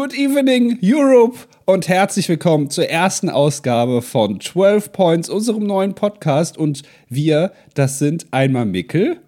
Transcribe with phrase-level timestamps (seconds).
[0.00, 6.56] Good evening, Europe und herzlich willkommen zur ersten Ausgabe von 12 Points, unserem neuen Podcast.
[6.56, 9.18] Und wir, das sind einmal Mickel.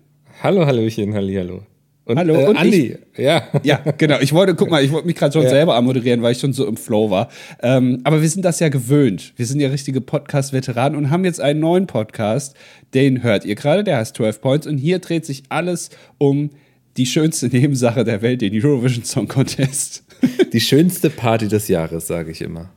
[0.42, 1.66] Hallo, Hallöchen, Hallihallo.
[2.06, 2.96] Und, Hallo, äh, und Andi.
[3.12, 3.48] Ich, ja.
[3.62, 4.18] ja, genau.
[4.20, 5.50] Ich wollte, guck mal, ich wollte mich gerade schon ja.
[5.50, 7.28] selber anmoderieren, weil ich schon so im Flow war.
[7.62, 9.34] Ähm, aber wir sind das ja gewöhnt.
[9.36, 12.56] Wir sind ja richtige Podcast-Veteranen und haben jetzt einen neuen Podcast.
[12.94, 14.66] Den hört ihr gerade, der heißt 12 Points.
[14.66, 16.48] Und hier dreht sich alles um
[16.96, 20.04] die schönste Nebensache der Welt, den Eurovision Song Contest.
[20.52, 22.70] Die schönste Party des Jahres, sage ich immer.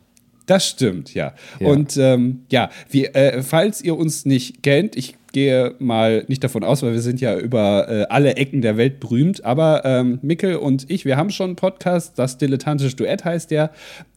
[0.46, 1.34] Das stimmt, ja.
[1.60, 1.68] ja.
[1.68, 6.64] Und ähm, ja, wie, äh, falls ihr uns nicht kennt, ich gehe mal nicht davon
[6.64, 10.58] aus, weil wir sind ja über äh, alle Ecken der Welt berühmt, aber ähm, Mikkel
[10.58, 13.72] und ich, wir haben schon einen Podcast, das Dilettantische Duett heißt der.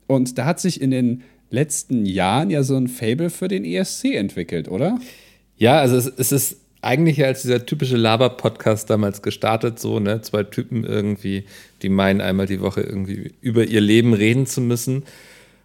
[0.06, 4.14] Und da hat sich in den letzten Jahren ja so ein Fable für den ESC
[4.14, 4.98] entwickelt, oder?
[5.56, 10.22] Ja, also es, es ist eigentlich als dieser typische Laber-Podcast damals gestartet, so, ne?
[10.22, 11.44] Zwei Typen irgendwie,
[11.82, 15.04] die meinen, einmal die Woche irgendwie über ihr Leben reden zu müssen.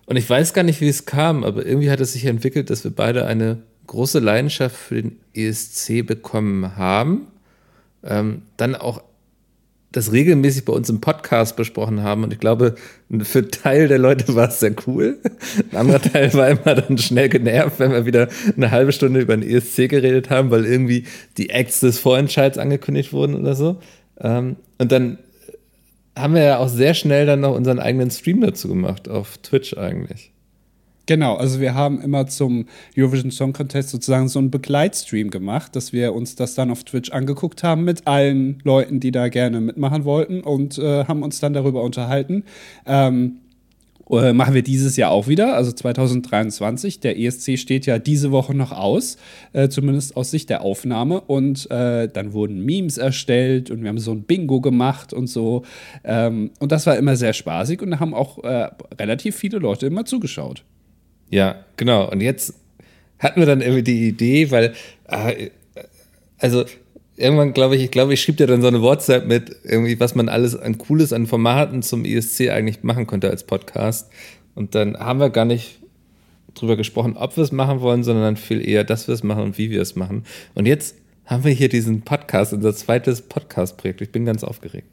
[0.05, 2.83] Und ich weiß gar nicht, wie es kam, aber irgendwie hat es sich entwickelt, dass
[2.83, 7.27] wir beide eine große Leidenschaft für den ESC bekommen haben.
[8.03, 9.03] Ähm, dann auch
[9.93, 12.23] das regelmäßig bei uns im Podcast besprochen haben.
[12.23, 12.75] Und ich glaube,
[13.21, 15.19] für einen Teil der Leute war es sehr cool.
[15.71, 18.27] Ein anderer Teil war immer dann schnell genervt, wenn wir wieder
[18.57, 21.05] eine halbe Stunde über den ESC geredet haben, weil irgendwie
[21.37, 23.79] die Acts des Vorentscheids angekündigt wurden oder so.
[24.19, 25.19] Ähm, und dann
[26.17, 29.77] haben wir ja auch sehr schnell dann noch unseren eigenen Stream dazu gemacht, auf Twitch
[29.77, 30.32] eigentlich.
[31.05, 32.65] Genau, also wir haben immer zum
[32.97, 37.11] Eurovision Song Contest sozusagen so einen Begleitstream gemacht, dass wir uns das dann auf Twitch
[37.11, 41.51] angeguckt haben mit allen Leuten, die da gerne mitmachen wollten und äh, haben uns dann
[41.53, 42.45] darüber unterhalten.
[42.85, 43.39] Ähm,
[44.09, 47.01] äh, machen wir dieses Jahr auch wieder, also 2023.
[47.01, 49.17] Der ESC steht ja diese Woche noch aus,
[49.53, 51.19] äh, zumindest aus Sicht der Aufnahme.
[51.21, 55.63] Und äh, dann wurden Memes erstellt und wir haben so ein Bingo gemacht und so.
[56.03, 59.87] Ähm, und das war immer sehr spaßig und da haben auch äh, relativ viele Leute
[59.87, 60.63] immer zugeschaut.
[61.33, 62.11] Ja, genau.
[62.11, 62.53] Und jetzt
[63.17, 64.75] hatten wir dann irgendwie die Idee, weil,
[65.07, 65.49] äh,
[66.37, 66.63] also
[67.17, 70.13] irgendwann glaube ich, ich glaube, ich schrieb dir dann so eine WhatsApp mit irgendwie, was
[70.13, 74.11] man alles an Cooles an Formaten zum ESC eigentlich machen könnte als Podcast.
[74.53, 75.79] Und dann haben wir gar nicht
[76.53, 79.41] drüber gesprochen, ob wir es machen wollen, sondern dann viel eher, dass wir es machen
[79.41, 80.25] und wie wir es machen.
[80.53, 80.95] Und jetzt
[81.25, 84.01] haben wir hier diesen Podcast, unser zweites Podcast-Projekt.
[84.01, 84.92] Ich bin ganz aufgeregt.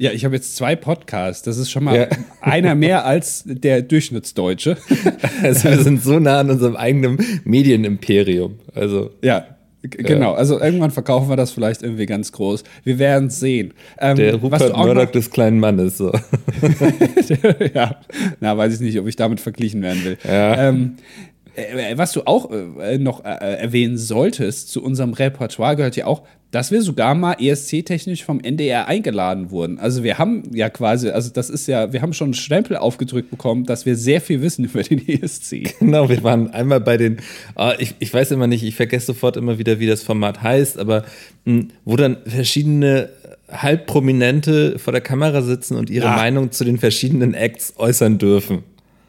[0.00, 1.42] Ja, ich habe jetzt zwei Podcasts.
[1.42, 2.06] Das ist schon mal ja.
[2.40, 4.78] einer mehr als der Durchschnittsdeutsche.
[5.42, 8.58] Also wir sind so nah an unserem eigenen Medienimperium.
[8.74, 9.46] Also ja,
[9.82, 12.64] Genau, also irgendwann verkaufen wir das vielleicht irgendwie ganz groß.
[12.84, 13.72] Wir werden sehen.
[13.98, 15.96] Ähm, der Rupert Murdoch des kleinen Mannes.
[15.96, 16.12] So.
[17.74, 17.96] ja,
[18.40, 20.18] na, weiß ich nicht, ob ich damit verglichen werden will.
[20.22, 20.68] Ja.
[20.68, 20.96] Ähm,
[21.54, 26.24] äh, was du auch äh, noch äh, erwähnen solltest, zu unserem Repertoire gehört ja auch,
[26.50, 29.78] dass wir sogar mal ESC-technisch vom NDR eingeladen wurden.
[29.78, 33.30] Also wir haben ja quasi, also das ist ja, wir haben schon einen Stempel aufgedrückt
[33.30, 35.78] bekommen, dass wir sehr viel wissen über den ESC.
[35.78, 37.18] Genau, wir waren einmal bei den,
[37.54, 40.78] oh, ich, ich weiß immer nicht, ich vergesse sofort immer wieder, wie das Format heißt,
[40.78, 41.04] aber
[41.44, 43.10] mh, hm, wo dann verschiedene
[43.52, 46.16] Halbprominente vor der Kamera sitzen und ihre ja.
[46.16, 48.62] Meinung zu den verschiedenen Acts äußern dürfen.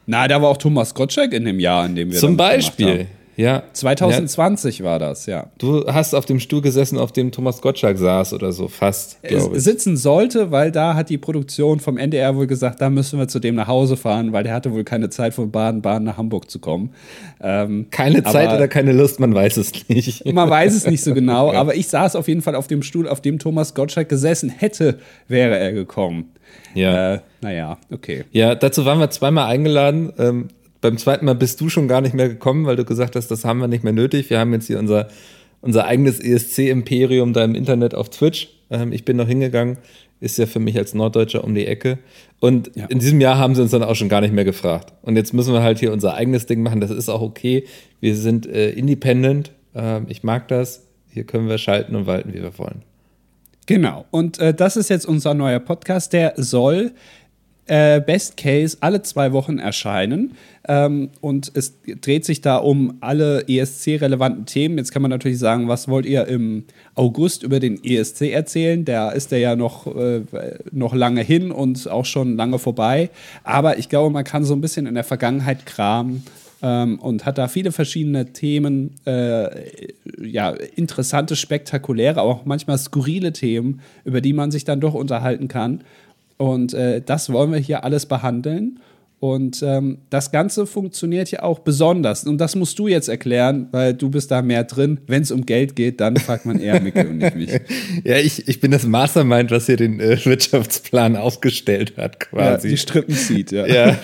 [0.06, 3.06] Na, da war auch Thomas Gottschalk in dem Jahr, in dem wir Zum Beispiel.
[3.36, 3.62] Ja.
[3.72, 4.84] 2020 ja.
[4.84, 5.46] war das, ja.
[5.58, 9.18] Du hast auf dem Stuhl gesessen, auf dem Thomas Gottschalk saß oder so, fast.
[9.54, 13.38] Sitzen sollte, weil da hat die Produktion vom NDR wohl gesagt, da müssen wir zu
[13.38, 16.58] dem nach Hause fahren, weil der hatte wohl keine Zeit von Baden-Baden nach Hamburg zu
[16.58, 16.90] kommen.
[17.40, 20.24] Ähm, keine Zeit oder keine Lust, man weiß es nicht.
[20.32, 23.08] Man weiß es nicht so genau, aber ich saß auf jeden Fall auf dem Stuhl,
[23.08, 24.98] auf dem Thomas Gottschalk gesessen hätte,
[25.28, 26.32] wäre er gekommen.
[26.74, 27.14] Ja.
[27.14, 28.24] Äh, naja, okay.
[28.32, 30.12] Ja, dazu waren wir zweimal eingeladen.
[30.18, 30.48] Ähm,
[30.82, 33.46] beim zweiten Mal bist du schon gar nicht mehr gekommen, weil du gesagt hast, das
[33.46, 34.28] haben wir nicht mehr nötig.
[34.28, 35.08] Wir haben jetzt hier unser,
[35.62, 38.48] unser eigenes ESC-Imperium da im Internet auf Twitch.
[38.68, 39.78] Ähm, ich bin noch hingegangen,
[40.20, 41.98] ist ja für mich als Norddeutscher um die Ecke.
[42.40, 42.86] Und ja.
[42.86, 44.92] in diesem Jahr haben sie uns dann auch schon gar nicht mehr gefragt.
[45.02, 46.80] Und jetzt müssen wir halt hier unser eigenes Ding machen.
[46.80, 47.64] Das ist auch okay.
[48.00, 49.52] Wir sind äh, independent.
[49.74, 50.88] Ähm, ich mag das.
[51.08, 52.82] Hier können wir schalten und walten, wie wir wollen.
[53.66, 54.06] Genau.
[54.10, 56.12] Und äh, das ist jetzt unser neuer Podcast.
[56.12, 56.92] Der soll
[57.66, 60.32] äh, Best Case alle zwei Wochen erscheinen.
[60.68, 64.78] Ähm, und es dreht sich da um alle ESC-relevanten Themen.
[64.78, 66.64] Jetzt kann man natürlich sagen, was wollt ihr im
[66.94, 68.84] August über den ESC erzählen?
[68.84, 70.22] Da ist der ja noch, äh,
[70.70, 73.10] noch lange hin und auch schon lange vorbei.
[73.44, 76.24] Aber ich glaube, man kann so ein bisschen in der Vergangenheit kramen
[76.62, 79.48] ähm, und hat da viele verschiedene Themen, äh,
[80.20, 85.48] ja, interessante, spektakuläre, aber auch manchmal skurrile Themen, über die man sich dann doch unterhalten
[85.48, 85.82] kann.
[86.42, 88.80] Und äh, das wollen wir hier alles behandeln.
[89.22, 92.24] Und ähm, das Ganze funktioniert ja auch besonders.
[92.24, 94.98] Und das musst du jetzt erklären, weil du bist da mehr drin.
[95.06, 97.50] Wenn es um Geld geht, dann fragt man eher Mikkel und nicht mich.
[98.04, 102.66] Ja, ich, ich bin das Mastermind, was hier den äh, Wirtschaftsplan aufgestellt hat, quasi.
[102.66, 103.64] Ja, die Strippen zieht, ja.
[103.64, 103.96] Ja,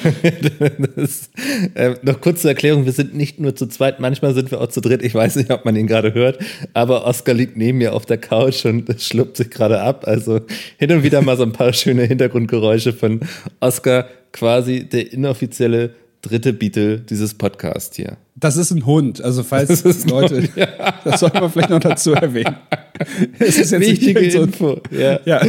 [0.94, 1.30] das,
[1.74, 4.68] äh, noch kurz zur Erklärung, wir sind nicht nur zu zweit, manchmal sind wir auch
[4.68, 5.02] zu dritt.
[5.02, 6.38] Ich weiß nicht, ob man ihn gerade hört,
[6.74, 10.04] aber Oskar liegt neben mir auf der Couch und schluckt sich gerade ab.
[10.06, 10.42] Also
[10.76, 13.20] hin und wieder mal so ein paar schöne Hintergrundgeräusche von
[13.58, 18.16] Oskar quasi der inoffizielle dritte Beatle dieses Podcast hier.
[18.34, 20.68] Das ist ein Hund, also falls Leute, Hund, ja.
[21.04, 22.56] das soll man vielleicht noch dazu erwähnen.
[23.38, 24.80] Es ist jetzt Wichtige so Info.
[24.90, 25.20] Ja.
[25.24, 25.40] ja.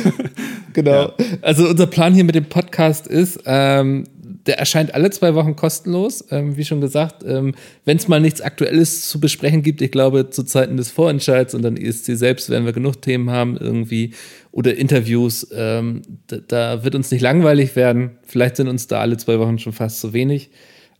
[0.74, 0.92] Genau.
[0.92, 1.14] Ja.
[1.42, 4.04] Also unser Plan hier mit dem Podcast ist, ähm,
[4.50, 7.24] der erscheint alle zwei Wochen kostenlos, ähm, wie schon gesagt.
[7.24, 7.54] Ähm,
[7.86, 11.62] Wenn es mal nichts Aktuelles zu besprechen gibt, ich glaube, zu Zeiten des Vorentscheids und
[11.62, 14.16] dann ESC selbst werden wir genug Themen haben irgendwie
[14.52, 15.48] oder Interviews.
[15.54, 18.18] Ähm, da, da, wird uns nicht langweilig werden.
[18.24, 20.50] Vielleicht sind uns da alle zwei Wochen schon fast zu wenig.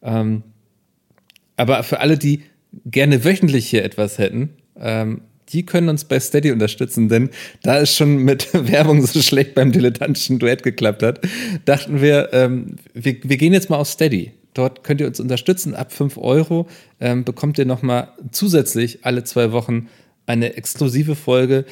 [0.04, 0.44] Ähm,
[1.58, 2.44] aber für alle, die
[2.86, 4.50] gerne wöchentlich hier etwas hätten,
[4.80, 7.30] ähm, die können uns bei Steady unterstützen, denn
[7.64, 11.22] da es schon mit Werbung so schlecht beim dilettantischen Duett geklappt hat,
[11.66, 14.34] dachten wir, ähm, wir, wir gehen jetzt mal auf Steady.
[14.54, 15.76] Dort könnt ihr uns unterstützen.
[15.76, 16.68] Ab 5 Euro
[17.00, 19.88] ähm, bekommt ihr nochmal zusätzlich alle zwei Wochen
[20.26, 21.66] eine exklusive Folge.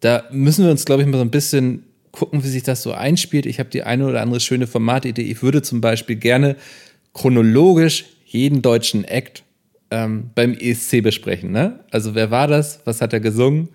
[0.00, 2.92] Da müssen wir uns, glaube ich, mal so ein bisschen gucken, wie sich das so
[2.92, 3.46] einspielt.
[3.46, 5.22] Ich habe die eine oder andere schöne Formatidee.
[5.22, 6.56] Ich würde zum Beispiel gerne
[7.12, 9.43] chronologisch jeden deutschen Act
[9.94, 11.52] ähm, beim ESC besprechen.
[11.52, 11.78] Ne?
[11.92, 12.80] Also wer war das?
[12.84, 13.68] Was hat er gesungen?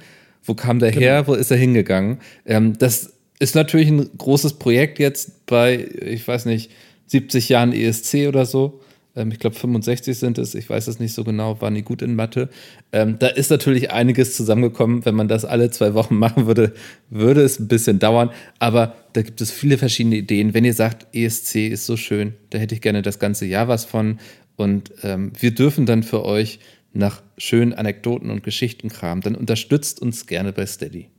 [0.44, 1.02] Wo kam der genau.
[1.02, 1.28] her?
[1.28, 2.18] Wo ist er hingegangen?
[2.46, 6.72] Ähm, das ist natürlich ein großes Projekt jetzt bei, ich weiß nicht,
[7.08, 8.82] 70 Jahren ESC oder so.
[9.16, 12.02] Ähm, ich glaube 65 sind es, ich weiß es nicht so genau, war nie gut
[12.02, 12.50] in Mathe.
[12.92, 15.06] Ähm, da ist natürlich einiges zusammengekommen.
[15.06, 16.74] Wenn man das alle zwei Wochen machen würde,
[17.10, 18.32] würde es ein bisschen dauern.
[18.60, 20.54] Aber da gibt es viele verschiedene Ideen.
[20.54, 23.86] Wenn ihr sagt, ESC ist so schön, da hätte ich gerne das ganze Jahr was
[23.86, 24.20] von.
[24.60, 26.60] Und ähm, wir dürfen dann für euch
[26.94, 29.22] nach schönen Anekdoten und Geschichten kramen.
[29.22, 31.10] Dann unterstützt uns gerne bei Steady.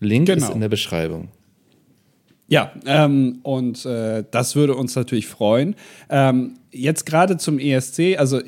[0.00, 0.46] Link genau.
[0.46, 1.28] ist in der Beschreibung.
[2.48, 5.76] Ja, ähm, und äh, das würde uns natürlich freuen.
[6.10, 8.40] Ähm, jetzt gerade zum ESC, also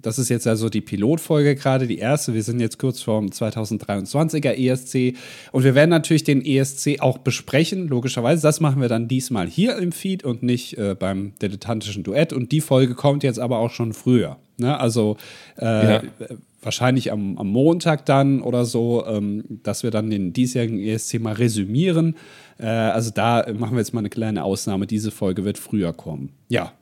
[0.00, 2.34] das ist jetzt also die Pilotfolge gerade, die erste.
[2.34, 5.16] Wir sind jetzt kurz vorm 2023er ESC
[5.52, 8.42] und wir werden natürlich den ESC auch besprechen, logischerweise.
[8.42, 12.32] Das machen wir dann diesmal hier im Feed und nicht äh, beim dilettantischen Duett.
[12.32, 14.38] Und die Folge kommt jetzt aber auch schon früher.
[14.56, 14.78] Ne?
[14.78, 15.16] Also
[15.58, 16.02] äh, ja.
[16.62, 21.34] wahrscheinlich am, am, Montag dann oder so, ähm, dass wir dann den diesjährigen ESC mal
[21.34, 22.16] resümieren.
[22.58, 24.86] Äh, also da machen wir jetzt mal eine kleine Ausnahme.
[24.86, 26.30] Diese Folge wird früher kommen.
[26.48, 26.72] Ja,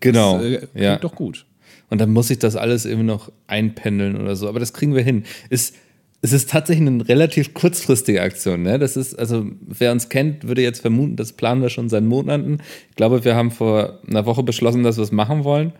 [0.00, 0.38] Genau.
[0.38, 0.96] Das, äh, ja.
[0.96, 1.46] doch gut.
[1.88, 4.48] Und dann muss ich das alles eben noch einpendeln oder so.
[4.48, 5.24] Aber das kriegen wir hin.
[5.50, 5.76] Ist,
[6.22, 8.62] es ist tatsächlich eine relativ kurzfristige Aktion.
[8.62, 8.78] Ne?
[8.78, 12.58] Das ist, also wer uns kennt, würde jetzt vermuten, das planen wir schon seit Monaten.
[12.90, 15.72] Ich glaube, wir haben vor einer Woche beschlossen, dass wir es machen wollen.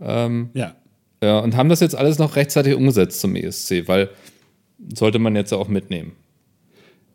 [0.00, 0.74] Ähm, ja.
[1.22, 4.08] Ja, und haben das jetzt alles noch rechtzeitig umgesetzt zum ESC, weil
[4.94, 6.12] sollte man jetzt auch mitnehmen.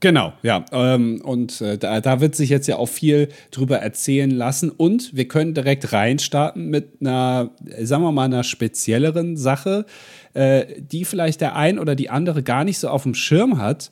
[0.02, 0.66] Genau, ja.
[0.72, 4.70] Ähm, und äh, da, da, wird sich jetzt ja auch viel drüber erzählen lassen.
[4.70, 7.52] Und wir können direkt reinstarten mit einer,
[7.82, 9.86] sagen wir mal, einer spezielleren Sache,
[10.34, 13.92] äh, die vielleicht der ein oder die andere gar nicht so auf dem Schirm hat,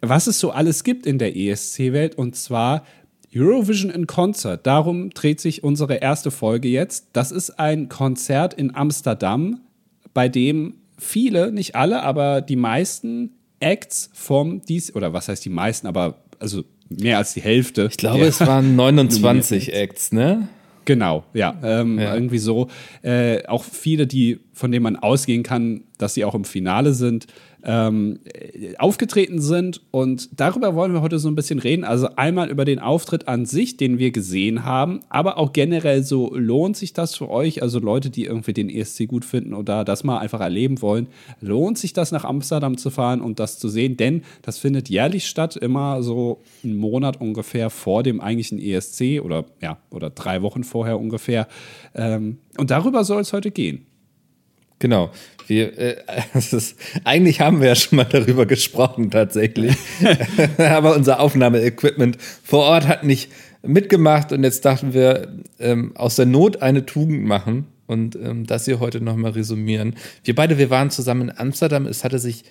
[0.00, 2.16] was es so alles gibt in der ESC-Welt.
[2.16, 2.84] Und zwar
[3.34, 4.66] Eurovision in Concert.
[4.66, 7.08] Darum dreht sich unsere erste Folge jetzt.
[7.12, 9.60] Das ist ein Konzert in Amsterdam,
[10.14, 15.50] bei dem viele, nicht alle, aber die meisten Acts vom dies oder was heißt die
[15.50, 17.88] meisten, aber also mehr als die Hälfte.
[17.90, 20.48] Ich glaube, es waren 29 Acts, ne?
[20.84, 22.14] Genau, ja, ähm, ja.
[22.14, 22.68] irgendwie so.
[23.02, 27.26] Äh, auch viele, die von denen man ausgehen kann, dass sie auch im Finale sind
[27.64, 28.20] ähm,
[28.78, 29.80] aufgetreten sind.
[29.90, 31.84] Und darüber wollen wir heute so ein bisschen reden.
[31.84, 36.34] Also einmal über den Auftritt an sich, den wir gesehen haben, aber auch generell so,
[36.34, 37.62] lohnt sich das für euch?
[37.62, 41.08] Also Leute, die irgendwie den ESC gut finden oder das mal einfach erleben wollen,
[41.40, 43.96] lohnt sich das nach Amsterdam zu fahren und das zu sehen?
[43.96, 49.46] Denn das findet jährlich statt, immer so einen Monat ungefähr vor dem eigentlichen ESC oder
[49.60, 51.48] ja, oder drei Wochen vorher ungefähr.
[51.94, 53.87] Ähm, und darüber soll es heute gehen.
[54.78, 55.10] Genau.
[55.46, 55.96] Wir, äh,
[56.34, 59.76] ist, eigentlich haben wir ja schon mal darüber gesprochen, tatsächlich.
[60.58, 63.30] Aber unser Aufnahmeequipment vor Ort hat nicht
[63.62, 68.66] mitgemacht und jetzt dachten wir, ähm, aus der Not eine Tugend machen und ähm, das
[68.66, 69.96] hier heute nochmal resümieren.
[70.22, 71.86] Wir beide, wir waren zusammen in Amsterdam.
[71.86, 72.44] Es hatte sich,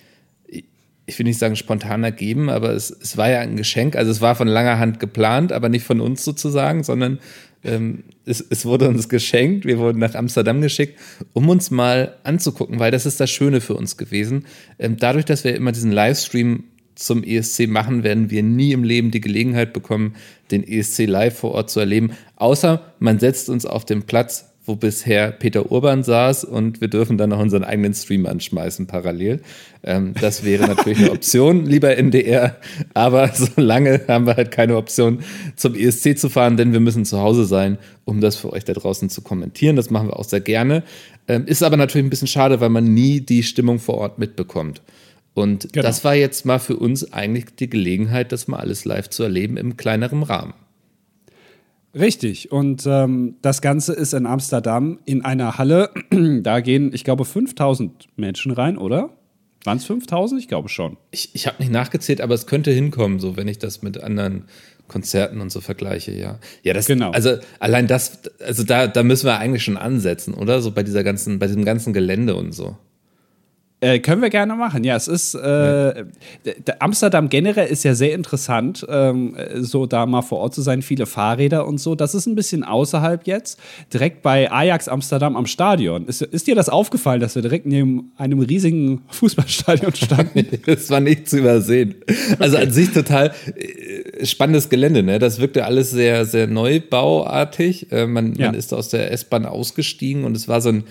[1.06, 3.96] ich will nicht sagen spontan ergeben, aber es, es war ja ein Geschenk.
[3.96, 7.20] Also es war von langer Hand geplant, aber nicht von uns sozusagen, sondern
[7.64, 10.98] ähm, es, es, wurde uns geschenkt, wir wurden nach Amsterdam geschickt,
[11.32, 14.46] um uns mal anzugucken, weil das ist das Schöne für uns gewesen.
[14.78, 19.10] Ähm, dadurch, dass wir immer diesen Livestream zum ESC machen, werden wir nie im Leben
[19.10, 20.14] die Gelegenheit bekommen,
[20.50, 22.12] den ESC live vor Ort zu erleben.
[22.36, 27.18] Außer man setzt uns auf den Platz, wo bisher Peter Urban saß und wir dürfen
[27.18, 29.40] dann noch unseren eigenen Stream anschmeißen parallel.
[29.82, 32.56] Ähm, das wäre natürlich eine Option, lieber NDR.
[32.94, 35.20] Aber solange haben wir halt keine Option,
[35.56, 38.74] zum ESC zu fahren, denn wir müssen zu Hause sein, um das für euch da
[38.74, 39.76] draußen zu kommentieren.
[39.76, 40.84] Das machen wir auch sehr gerne.
[41.26, 44.82] Ähm, ist aber natürlich ein bisschen schade, weil man nie die Stimmung vor Ort mitbekommt.
[45.34, 45.86] Und genau.
[45.86, 49.56] das war jetzt mal für uns eigentlich die Gelegenheit, das mal alles live zu erleben
[49.56, 50.54] im kleineren Rahmen.
[51.94, 52.52] Richtig.
[52.52, 55.90] Und ähm, das Ganze ist in Amsterdam in einer Halle.
[56.42, 59.10] da gehen, ich glaube, 5000 Menschen rein, oder?
[59.64, 60.40] Waren es 5000?
[60.40, 60.96] Ich glaube schon.
[61.10, 64.44] Ich, ich habe nicht nachgezählt, aber es könnte hinkommen, so wenn ich das mit anderen
[64.86, 66.38] Konzerten und so vergleiche, ja.
[66.62, 67.10] Ja, das genau.
[67.10, 70.62] Also allein das, also da, da müssen wir eigentlich schon ansetzen, oder?
[70.62, 72.76] So bei dieser ganzen, bei diesem ganzen Gelände und so.
[73.80, 74.82] Äh, können wir gerne machen.
[74.82, 76.04] Ja, es ist äh,
[76.80, 81.06] Amsterdam generell ist ja sehr interessant, ähm, so da mal vor Ort zu sein, viele
[81.06, 81.94] Fahrräder und so.
[81.94, 83.60] Das ist ein bisschen außerhalb jetzt,
[83.92, 86.06] direkt bei Ajax Amsterdam am Stadion.
[86.06, 90.46] Ist, ist dir das aufgefallen, dass wir direkt neben einem riesigen Fußballstadion standen?
[90.66, 91.94] das war nicht zu übersehen.
[92.40, 92.66] Also okay.
[92.66, 95.20] an sich total äh, spannendes Gelände, ne?
[95.20, 97.92] Das wirkte alles sehr, sehr neubauartig.
[97.92, 98.46] Äh, man, ja.
[98.46, 100.84] man ist aus der S-Bahn ausgestiegen und es war so ein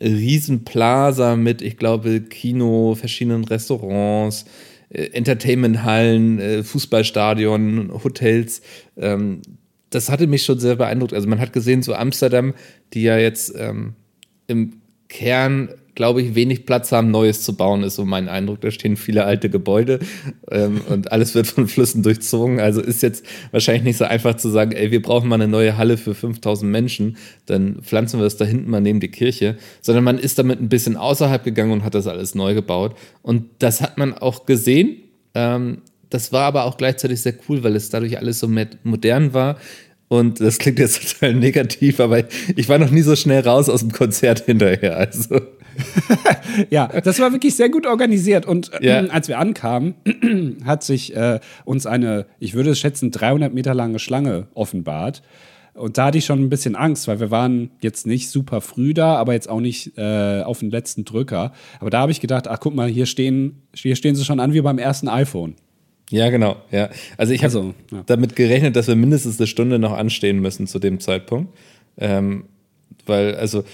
[0.00, 4.44] Riesenplaza mit, ich glaube, Kino, verschiedenen Restaurants,
[4.88, 8.62] äh, Entertainmenthallen, äh, Fußballstadion, Hotels.
[8.96, 9.42] Ähm,
[9.90, 11.14] das hatte mich schon sehr beeindruckt.
[11.14, 12.54] Also man hat gesehen, so Amsterdam,
[12.92, 13.94] die ja jetzt ähm,
[14.46, 18.60] im Kern glaube ich, wenig Platz haben, Neues zu bauen, ist so mein Eindruck.
[18.60, 20.00] Da stehen viele alte Gebäude
[20.50, 22.60] ähm, und alles wird von Flüssen durchzogen.
[22.60, 25.76] Also ist jetzt wahrscheinlich nicht so einfach zu sagen, ey, wir brauchen mal eine neue
[25.76, 30.04] Halle für 5000 Menschen, dann pflanzen wir das da hinten mal neben die Kirche, sondern
[30.04, 32.96] man ist damit ein bisschen außerhalb gegangen und hat das alles neu gebaut.
[33.22, 34.96] Und das hat man auch gesehen.
[35.34, 35.78] Ähm,
[36.10, 38.48] das war aber auch gleichzeitig sehr cool, weil es dadurch alles so
[38.84, 39.56] modern war.
[40.08, 42.24] Und das klingt jetzt total negativ, aber
[42.56, 44.96] ich war noch nie so schnell raus aus dem Konzert hinterher.
[44.96, 45.40] Also.
[46.70, 48.46] Ja, das war wirklich sehr gut organisiert.
[48.46, 49.00] Und äh, ja.
[49.10, 49.94] als wir ankamen,
[50.64, 55.22] hat sich äh, uns eine, ich würde schätzen, 300 Meter lange Schlange offenbart.
[55.74, 58.94] Und da hatte ich schon ein bisschen Angst, weil wir waren jetzt nicht super früh
[58.94, 61.52] da, aber jetzt auch nicht äh, auf den letzten Drücker.
[61.80, 64.52] Aber da habe ich gedacht, ach guck mal, hier stehen, hier stehen sie schon an
[64.52, 65.56] wie beim ersten iPhone.
[66.10, 66.56] Ja, genau.
[66.70, 66.90] Ja.
[67.16, 68.04] Also ich habe also, ja.
[68.06, 71.56] damit gerechnet, dass wir mindestens eine Stunde noch anstehen müssen zu dem Zeitpunkt.
[71.96, 72.44] Ähm,
[73.06, 73.64] weil, also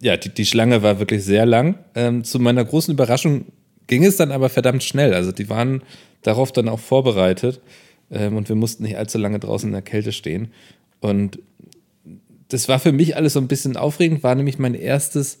[0.00, 1.78] ja, die, die Schlange war wirklich sehr lang.
[1.94, 3.46] Ähm, zu meiner großen Überraschung
[3.86, 5.14] ging es dann aber verdammt schnell.
[5.14, 5.82] Also die waren
[6.22, 7.60] darauf dann auch vorbereitet
[8.10, 10.52] ähm, und wir mussten nicht allzu lange draußen in der Kälte stehen.
[11.00, 11.38] Und
[12.48, 15.38] das war für mich alles so ein bisschen aufregend, war nämlich mein erstes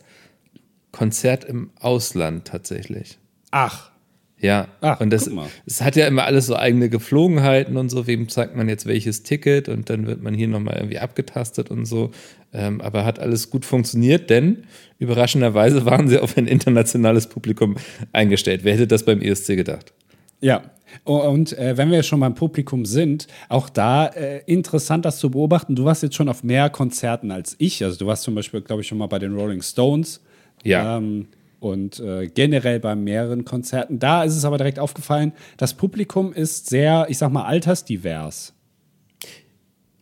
[0.92, 3.18] Konzert im Ausland tatsächlich.
[3.50, 3.90] Ach.
[4.40, 5.28] Ja, Ach, und das,
[5.66, 9.24] es hat ja immer alles so eigene Geflogenheiten und so, wem zeigt man jetzt welches
[9.24, 12.12] Ticket und dann wird man hier nochmal irgendwie abgetastet und so.
[12.52, 14.64] Ähm, aber hat alles gut funktioniert, denn
[14.98, 17.76] überraschenderweise waren sie auf ein internationales Publikum
[18.12, 18.60] eingestellt.
[18.62, 19.92] Wer hätte das beim ESC gedacht?
[20.40, 20.62] Ja,
[21.04, 25.74] und äh, wenn wir schon beim Publikum sind, auch da äh, interessant, das zu beobachten.
[25.74, 27.84] Du warst jetzt schon auf mehr Konzerten als ich.
[27.84, 30.22] Also du warst zum Beispiel, glaube ich, schon mal bei den Rolling Stones.
[30.62, 30.96] Ja.
[30.96, 31.28] Ähm,
[31.60, 33.98] und äh, generell bei mehreren Konzerten.
[33.98, 38.54] Da ist es aber direkt aufgefallen, das Publikum ist sehr, ich sag mal, altersdivers.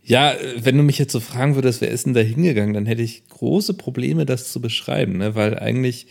[0.02, 3.02] Ja, wenn du mich jetzt so fragen würdest, wer ist denn da hingegangen, dann hätte
[3.02, 5.34] ich große Probleme, das zu beschreiben, ne?
[5.34, 6.06] weil eigentlich,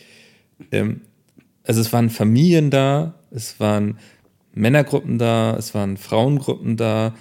[0.72, 1.02] ähm,
[1.64, 3.98] also es waren Familien da, es waren
[4.54, 7.16] Männergruppen da, es waren Frauengruppen da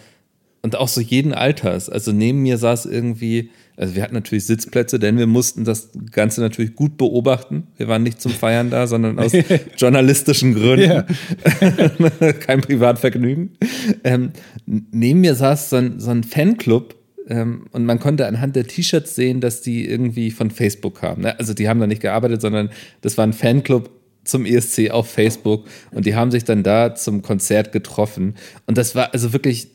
[0.63, 1.89] und auch so jeden Alters.
[1.89, 6.41] Also neben mir saß irgendwie also wir hatten natürlich Sitzplätze, denn wir mussten das Ganze
[6.41, 7.67] natürlich gut beobachten.
[7.77, 9.33] Wir waren nicht zum Feiern da, sondern aus
[9.77, 11.05] journalistischen Gründen.
[12.41, 13.57] Kein Privatvergnügen.
[14.05, 14.31] Ähm,
[14.67, 16.95] neben mir saß so ein, so ein Fanclub
[17.29, 21.23] ähm, und man konnte anhand der T-Shirts sehen, dass die irgendwie von Facebook kamen.
[21.23, 21.39] Ne?
[21.39, 23.91] Also die haben da nicht gearbeitet, sondern das war ein Fanclub
[24.25, 28.37] zum ESC auf Facebook und die haben sich dann da zum Konzert getroffen.
[28.67, 29.69] Und das war also wirklich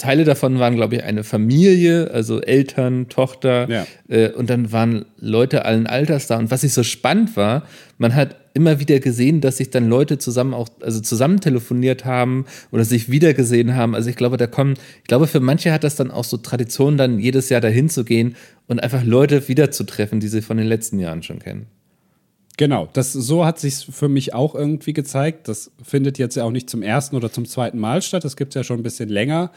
[0.00, 3.86] Teile davon waren, glaube ich, eine Familie, also Eltern, Tochter ja.
[4.08, 6.38] äh, und dann waren Leute allen Alters da.
[6.38, 7.64] Und was ich so spannend war,
[7.98, 12.46] man hat immer wieder gesehen, dass sich dann Leute zusammen auch, also zusammen telefoniert haben
[12.72, 13.94] oder sich wiedergesehen haben.
[13.94, 16.96] Also ich glaube, da kommen, ich glaube, für manche hat das dann auch so Tradition,
[16.96, 20.98] dann jedes Jahr dahin zu gehen und einfach Leute wiederzutreffen, die sie von den letzten
[20.98, 21.66] Jahren schon kennen.
[22.60, 25.48] Genau, das, so hat sich für mich auch irgendwie gezeigt.
[25.48, 28.22] Das findet jetzt ja auch nicht zum ersten oder zum zweiten Mal statt.
[28.22, 29.50] Das gibt es ja schon ein bisschen länger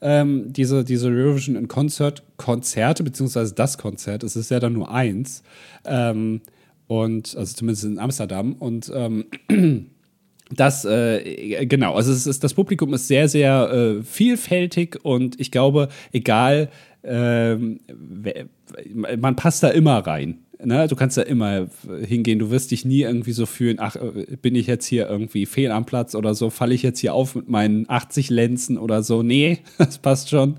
[0.00, 4.90] ähm, diese, diese Eurovision in Concert Konzerte, beziehungsweise das Konzert, es ist ja dann nur
[4.90, 5.44] eins.
[5.84, 6.40] Ähm,
[6.88, 8.54] und, also zumindest in Amsterdam.
[8.54, 9.26] Und ähm,
[10.50, 15.50] das, äh, genau, also es ist, das Publikum ist sehr, sehr äh, vielfältig und ich
[15.50, 16.70] glaube, egal,
[17.02, 20.38] äh, man passt da immer rein.
[20.64, 20.88] Ne?
[20.88, 21.68] Du kannst da immer
[22.04, 23.96] hingehen, du wirst dich nie irgendwie so fühlen, ach,
[24.42, 27.34] bin ich jetzt hier irgendwie fehl am Platz oder so, falle ich jetzt hier auf
[27.34, 29.22] mit meinen 80 Lenzen oder so.
[29.22, 30.56] Nee, das passt schon.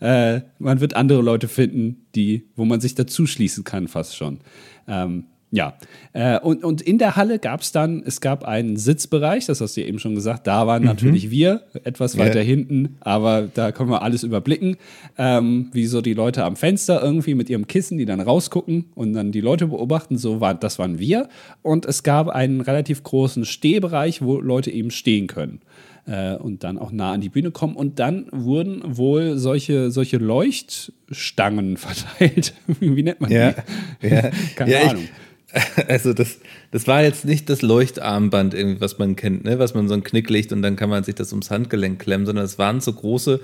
[0.00, 4.40] Äh, man wird andere Leute finden, die, wo man sich dazu schließen kann, fast schon.
[4.88, 5.74] Ähm, ja,
[6.14, 9.76] äh, und, und in der Halle gab es dann, es gab einen Sitzbereich, das hast
[9.76, 10.88] du ja eben schon gesagt, da waren mhm.
[10.88, 12.46] natürlich wir, etwas weiter ja.
[12.46, 14.78] hinten, aber da können wir alles überblicken,
[15.18, 19.12] ähm, wie so die Leute am Fenster irgendwie mit ihrem Kissen, die dann rausgucken und
[19.12, 21.28] dann die Leute beobachten, so war, das waren wir.
[21.60, 25.60] Und es gab einen relativ großen Stehbereich, wo Leute eben stehen können.
[26.06, 27.76] Äh, und dann auch nah an die Bühne kommen.
[27.76, 32.54] Und dann wurden wohl solche, solche Leuchtstangen verteilt.
[32.80, 33.54] Wie nennt man ja.
[34.02, 34.08] die?
[34.08, 34.30] Ja.
[34.56, 35.04] Keine ja, Ahnung.
[35.04, 35.10] Ich
[35.88, 36.38] also das,
[36.70, 39.58] das war jetzt nicht das Leuchtarmband, irgendwie, was man kennt, ne?
[39.58, 42.26] was man so einen Knick legt und dann kann man sich das ums Handgelenk klemmen,
[42.26, 43.40] sondern es waren so große,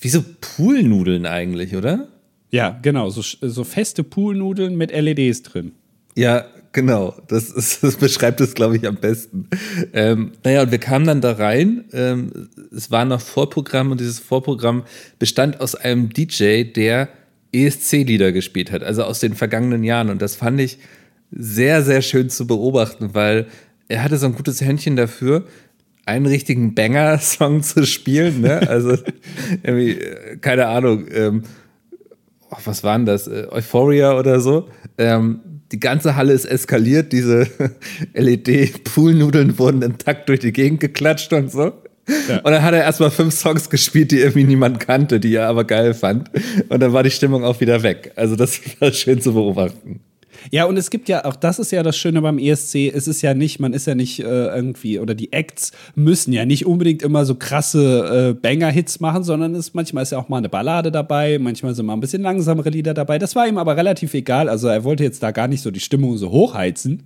[0.00, 2.08] wie so Poolnudeln eigentlich, oder?
[2.50, 5.72] Ja, genau, so, so feste Poolnudeln mit LEDs drin.
[6.16, 7.14] Ja, genau.
[7.28, 9.48] Das, ist, das beschreibt es, glaube ich, am besten.
[9.92, 11.84] Ähm, naja, und wir kamen dann da rein.
[11.92, 14.84] Ähm, es war noch Vorprogramm und dieses Vorprogramm
[15.18, 17.08] bestand aus einem DJ, der
[17.52, 20.10] ESC-Lieder gespielt hat, also aus den vergangenen Jahren.
[20.10, 20.78] Und das fand ich
[21.32, 23.46] sehr, sehr schön zu beobachten, weil
[23.88, 25.44] er hatte so ein gutes Händchen dafür,
[26.04, 28.40] einen richtigen Banger-Song zu spielen.
[28.40, 28.68] Ne?
[28.68, 28.96] Also,
[29.62, 29.98] irgendwie,
[30.40, 31.42] keine Ahnung, ähm,
[32.50, 33.28] oh, was waren das?
[33.28, 34.68] Äh, Euphoria oder so.
[34.98, 37.48] Ähm, die ganze Halle ist eskaliert, diese
[38.14, 41.72] LED-Poolnudeln wurden im Takt durch die Gegend geklatscht und so.
[42.28, 42.38] Ja.
[42.38, 45.64] Und dann hat er erstmal fünf Songs gespielt, die irgendwie niemand kannte, die er aber
[45.64, 46.30] geil fand.
[46.68, 48.12] Und dann war die Stimmung auch wieder weg.
[48.16, 50.00] Also das war schön zu beobachten.
[50.50, 53.22] Ja, und es gibt ja, auch das ist ja das Schöne beim ESC, es ist
[53.22, 57.02] ja nicht, man ist ja nicht äh, irgendwie, oder die Acts müssen ja nicht unbedingt
[57.02, 60.90] immer so krasse äh, Banger-Hits machen, sondern es, manchmal ist ja auch mal eine Ballade
[60.90, 63.18] dabei, manchmal sind mal ein bisschen langsamere Lieder dabei.
[63.18, 65.80] Das war ihm aber relativ egal, also er wollte jetzt da gar nicht so die
[65.80, 67.04] Stimmung so hochheizen,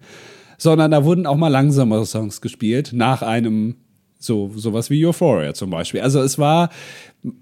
[0.59, 3.77] sondern da wurden auch mal langsamere Songs gespielt, nach einem
[4.19, 6.01] so sowas wie Euphoria zum Beispiel.
[6.01, 6.71] Also es war,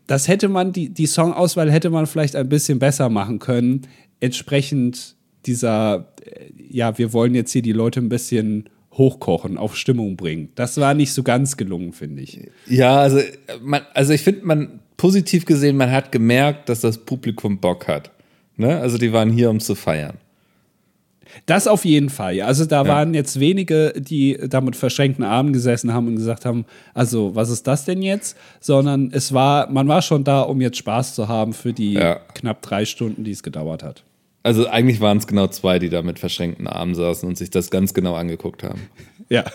[0.07, 3.83] das hätte man, die, die Songauswahl hätte man vielleicht ein bisschen besser machen können,
[4.21, 10.17] entsprechend dieser, äh, ja, wir wollen jetzt hier die Leute ein bisschen hochkochen, auf Stimmung
[10.17, 10.51] bringen.
[10.55, 12.49] Das war nicht so ganz gelungen, finde ich.
[12.67, 13.21] Ja, also,
[13.61, 18.11] man, also ich finde, man positiv gesehen, man hat gemerkt, dass das Publikum Bock hat.
[18.57, 18.79] Ne?
[18.79, 20.19] Also die waren hier, um zu feiern.
[21.47, 22.41] Das auf jeden Fall.
[22.43, 22.89] Also da ja.
[22.89, 27.51] waren jetzt wenige, die da mit verschränkten Armen gesessen haben und gesagt haben, also was
[27.51, 28.37] ist das denn jetzt?
[28.61, 32.21] Sondern es war, man war schon da, um jetzt Spaß zu haben für die ja.
[32.35, 34.05] knapp drei Stunden, die es gedauert hat.
[34.45, 37.71] Also eigentlich waren es genau zwei, die da mit verschränkten Armen saßen und sich das
[37.71, 38.83] ganz genau angeguckt haben.
[39.29, 39.45] Ja.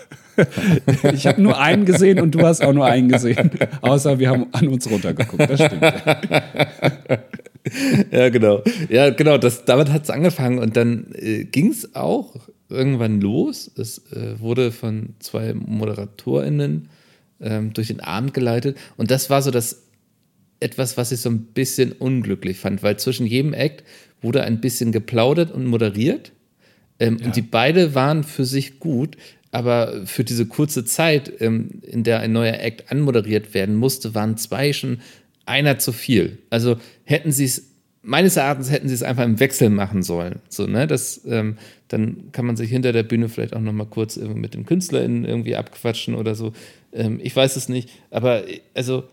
[1.12, 3.50] Ich habe nur einen gesehen und du hast auch nur einen gesehen.
[3.82, 5.50] Außer wir haben an uns runtergeguckt.
[5.50, 5.82] Das stimmt.
[8.10, 8.62] Ja, genau.
[8.88, 9.36] Ja, genau.
[9.36, 12.36] Das, damit hat es angefangen und dann äh, ging es auch
[12.70, 13.70] irgendwann los.
[13.76, 16.88] Es äh, wurde von zwei ModeratorInnen
[17.40, 19.82] ähm, durch den Abend geleitet und das war so das
[20.60, 23.84] etwas, was ich so ein bisschen unglücklich fand, weil zwischen jedem Act
[24.22, 26.32] wurde ein bisschen geplaudert und moderiert.
[26.98, 27.26] Ähm, ja.
[27.26, 29.16] Und die beide waren für sich gut,
[29.50, 34.36] aber für diese kurze Zeit, ähm, in der ein neuer Act anmoderiert werden musste, waren
[34.36, 34.98] zwei schon
[35.46, 36.38] einer zu viel.
[36.50, 37.70] Also hätten sie es,
[38.02, 40.40] meines Erachtens hätten sie es einfach im Wechsel machen sollen.
[40.48, 40.86] So, ne?
[40.86, 41.56] das, ähm,
[41.88, 45.24] dann kann man sich hinter der Bühne vielleicht auch noch mal kurz mit den KünstlerInnen
[45.24, 46.52] irgendwie abquatschen oder so.
[46.92, 49.04] Ähm, ich weiß es nicht, aber also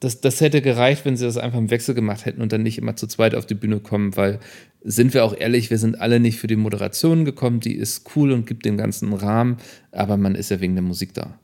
[0.00, 2.78] das, das hätte gereicht, wenn sie das einfach im Wechsel gemacht hätten und dann nicht
[2.78, 4.38] immer zu zweit auf die Bühne kommen, weil,
[4.82, 8.32] sind wir auch ehrlich, wir sind alle nicht für die Moderation gekommen, die ist cool
[8.32, 9.56] und gibt den ganzen Rahmen,
[9.90, 11.38] aber man ist ja wegen der Musik da.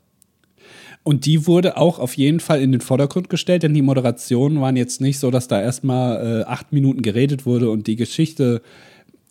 [1.03, 4.75] Und die wurde auch auf jeden Fall in den Vordergrund gestellt, denn die Moderationen waren
[4.75, 8.63] jetzt nicht so, dass da erstmal äh, acht Minuten geredet wurde und die Geschichte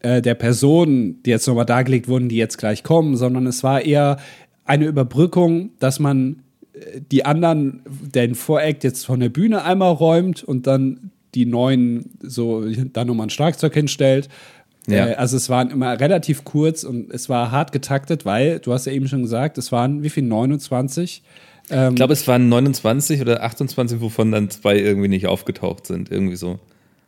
[0.01, 3.85] äh, der Personen, die jetzt nochmal dargelegt wurden, die jetzt gleich kommen, sondern es war
[3.85, 4.19] eher
[4.65, 6.44] eine Überbrückung, dass man
[7.11, 12.65] die anderen den Voreact jetzt von der Bühne einmal räumt und dann die neuen so
[12.65, 14.29] dann nochmal ein Schlagzeug hinstellt.
[14.87, 15.09] Ja.
[15.09, 18.87] Äh, also es waren immer relativ kurz und es war hart getaktet, weil, du hast
[18.87, 21.23] ja eben schon gesagt, es waren wie viel, 29?
[21.71, 26.11] Ähm, ich glaube, es waren 29 oder 28, wovon dann zwei irgendwie nicht aufgetaucht sind,
[26.11, 26.59] irgendwie so.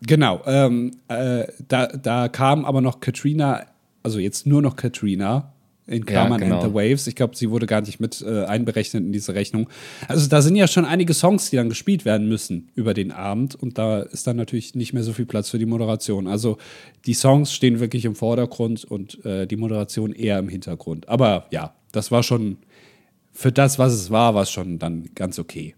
[0.07, 3.67] Genau, ähm, äh, da, da kam aber noch Katrina,
[4.03, 5.53] also jetzt nur noch Katrina,
[5.87, 6.61] in Klammern ja, genau.
[6.61, 7.07] and the Waves.
[7.07, 9.69] Ich glaube, sie wurde gar nicht mit äh, einberechnet in diese Rechnung.
[10.09, 13.55] Also da sind ja schon einige Songs, die dann gespielt werden müssen über den Abend
[13.55, 16.27] und da ist dann natürlich nicht mehr so viel Platz für die Moderation.
[16.27, 16.59] Also
[17.07, 21.09] die Songs stehen wirklich im Vordergrund und äh, die Moderation eher im Hintergrund.
[21.09, 22.59] Aber ja, das war schon
[23.33, 25.75] für das, was es war, war es schon dann ganz okay.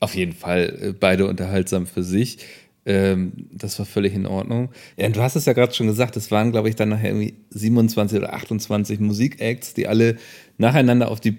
[0.00, 2.38] Auf jeden Fall äh, beide unterhaltsam für sich.
[2.86, 4.70] Ähm, das war völlig in Ordnung.
[4.96, 7.34] Ja, du hast es ja gerade schon gesagt, es waren, glaube ich, dann nachher irgendwie
[7.50, 10.16] 27 oder 28 Musikacts, die alle
[10.58, 11.36] nacheinander auf die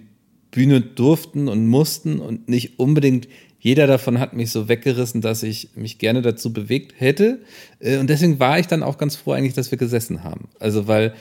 [0.51, 3.27] Bühne durften und mussten und nicht unbedingt
[3.65, 7.39] jeder davon hat mich so weggerissen, dass ich mich gerne dazu bewegt hätte.
[7.79, 10.49] Äh, und deswegen war ich dann auch ganz froh eigentlich, dass wir gesessen haben.
[10.59, 11.15] Also, weil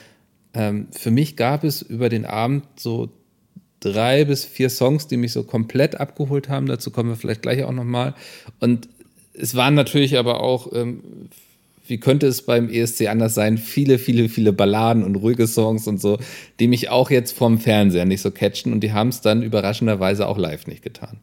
[0.52, 3.08] ähm, für mich gab es über den Abend so
[3.80, 6.66] drei bis vier Songs, die mich so komplett abgeholt haben.
[6.66, 8.14] Dazu kommen wir vielleicht gleich auch nochmal.
[8.60, 8.90] Und
[9.34, 11.28] es waren natürlich aber auch, ähm,
[11.86, 16.00] wie könnte es beim ESC anders sein, viele, viele, viele Balladen und ruhige Songs und
[16.00, 16.18] so,
[16.58, 18.72] die mich auch jetzt vom Fernseher nicht so catchen.
[18.72, 21.18] Und die haben es dann überraschenderweise auch live nicht getan.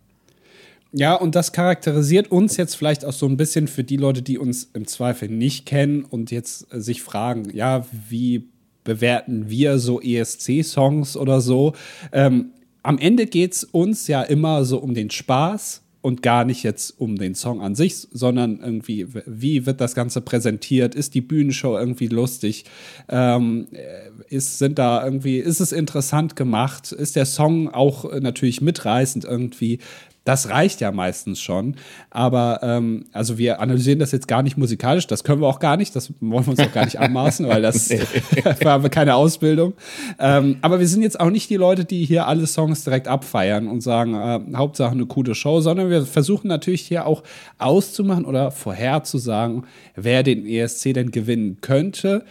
[0.94, 4.38] Ja, und das charakterisiert uns jetzt vielleicht auch so ein bisschen für die Leute, die
[4.38, 8.50] uns im Zweifel nicht kennen und jetzt äh, sich fragen, ja, wie
[8.84, 11.74] bewerten wir so ESC-Songs oder so.
[12.12, 12.52] Ähm,
[12.84, 17.00] am Ende geht es uns ja immer so um den Spaß und gar nicht jetzt
[17.00, 20.96] um den Song an sich, sondern irgendwie, wie wird das Ganze präsentiert?
[20.96, 22.66] Ist die Bühnenshow irgendwie lustig?
[23.08, 23.68] Ähm,
[24.30, 26.92] ist, sind da irgendwie, ist es interessant gemacht?
[26.92, 29.80] Ist der Song auch natürlich mitreißend irgendwie?
[30.24, 31.78] Das reicht ja meistens schon.
[32.12, 35.78] Aber ähm, also wir analysieren das jetzt gar nicht musikalisch, das können wir auch gar
[35.78, 37.90] nicht, das wollen wir uns auch gar nicht anmaßen, weil das
[38.62, 39.74] war keine Ausbildung.
[40.20, 43.68] Ähm, aber wir sind jetzt auch nicht die Leute, die hier alle Songs direkt abfeiern
[43.68, 47.24] und sagen, äh, Hauptsache eine coole Show, sondern wir versuchen natürlich hier auch
[47.58, 52.26] auszumachen oder vorherzusagen, wer den ESC denn gewinnen könnte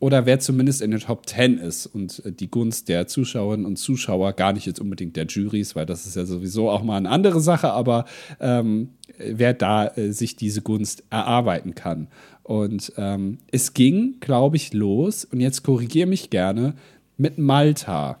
[0.00, 3.76] oder wer zumindest in den Top 10 ist und äh, die Gunst der Zuschauerinnen und
[3.76, 7.10] Zuschauer, gar nicht jetzt unbedingt der Juries, weil das ist ja sowieso auch mal eine
[7.10, 8.06] andere Sache, aber
[8.40, 12.08] ähm, wer da äh, sich diese Gunst erarbeiten kann.
[12.42, 16.74] Und ähm, es ging, glaube ich, los, und jetzt korrigiere mich gerne,
[17.18, 18.18] mit Malta.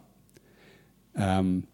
[1.16, 1.64] Ähm,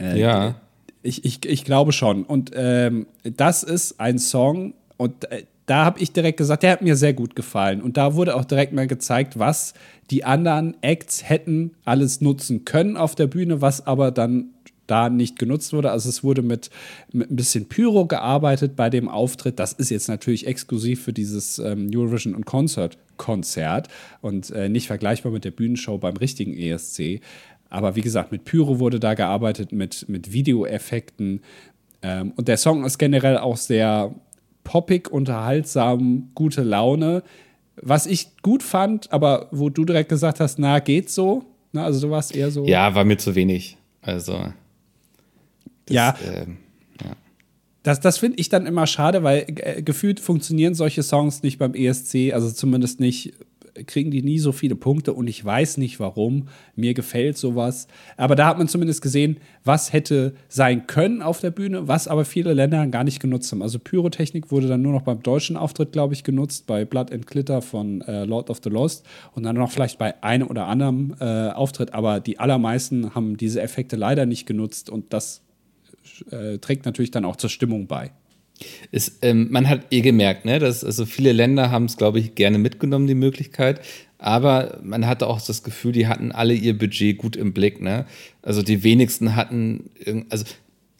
[0.00, 0.54] äh, ja.
[1.02, 2.24] Ich, ich, ich glaube schon.
[2.24, 6.82] Und ähm, das ist ein Song, und äh, da habe ich direkt gesagt, der hat
[6.82, 7.80] mir sehr gut gefallen.
[7.80, 9.74] Und da wurde auch direkt mal gezeigt, was
[10.10, 14.50] die anderen Acts hätten alles nutzen können auf der Bühne, was aber dann
[14.86, 15.90] da nicht genutzt wurde.
[15.90, 16.70] Also es wurde mit,
[17.12, 19.58] mit ein bisschen Pyro gearbeitet bei dem Auftritt.
[19.58, 23.88] Das ist jetzt natürlich exklusiv für dieses ähm, Eurovision und Concert Konzert
[24.20, 27.20] und äh, nicht vergleichbar mit der Bühnenshow beim richtigen ESC.
[27.70, 31.40] Aber wie gesagt, mit Pyro wurde da gearbeitet, mit, mit Videoeffekten.
[32.02, 34.14] Ähm, und der Song ist generell auch sehr
[34.64, 37.22] poppig, unterhaltsam, gute Laune.
[37.76, 41.44] Was ich gut fand, aber wo du direkt gesagt hast, na, geht so.
[41.72, 42.66] Na, also du warst eher so.
[42.66, 43.78] Ja, war mir zu wenig.
[44.02, 44.52] Also.
[45.86, 46.10] Das, ja.
[46.24, 46.46] Äh,
[47.02, 47.16] ja.
[47.82, 51.74] Das, das finde ich dann immer schade, weil äh, gefühlt funktionieren solche Songs nicht beim
[51.74, 53.32] ESC, also zumindest nicht
[53.86, 56.48] kriegen die nie so viele Punkte und ich weiß nicht warum.
[56.76, 57.88] Mir gefällt sowas.
[58.16, 62.24] Aber da hat man zumindest gesehen, was hätte sein können auf der Bühne, was aber
[62.24, 63.62] viele Länder gar nicht genutzt haben.
[63.62, 67.26] Also Pyrotechnik wurde dann nur noch beim deutschen Auftritt, glaube ich, genutzt, bei Blood and
[67.26, 71.16] Glitter von äh, Lord of the Lost und dann noch vielleicht bei einem oder anderen
[71.20, 71.94] äh, Auftritt.
[71.94, 75.42] Aber die allermeisten haben diese Effekte leider nicht genutzt und das
[76.30, 78.12] äh, trägt natürlich dann auch zur Stimmung bei.
[78.90, 82.34] Ist, ähm, man hat eh gemerkt, ne, dass also viele Länder haben es, glaube ich,
[82.34, 83.80] gerne mitgenommen, die Möglichkeit.
[84.18, 87.80] Aber man hatte auch das Gefühl, die hatten alle ihr Budget gut im Blick.
[87.80, 88.06] Ne?
[88.40, 89.90] Also die wenigsten hatten,
[90.30, 90.44] also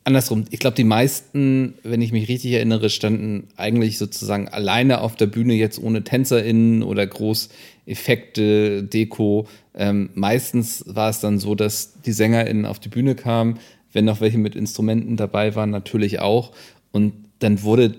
[0.05, 5.15] andersrum, ich glaube, die meisten, wenn ich mich richtig erinnere, standen eigentlich sozusagen alleine auf
[5.17, 9.47] der Bühne, jetzt ohne TänzerInnen oder Großeffekte, Deko.
[9.75, 13.59] Ähm, meistens war es dann so, dass die SängerInnen auf die Bühne kamen,
[13.93, 16.53] wenn noch welche mit Instrumenten dabei waren, natürlich auch.
[16.91, 17.13] Und
[17.43, 17.95] dann wurde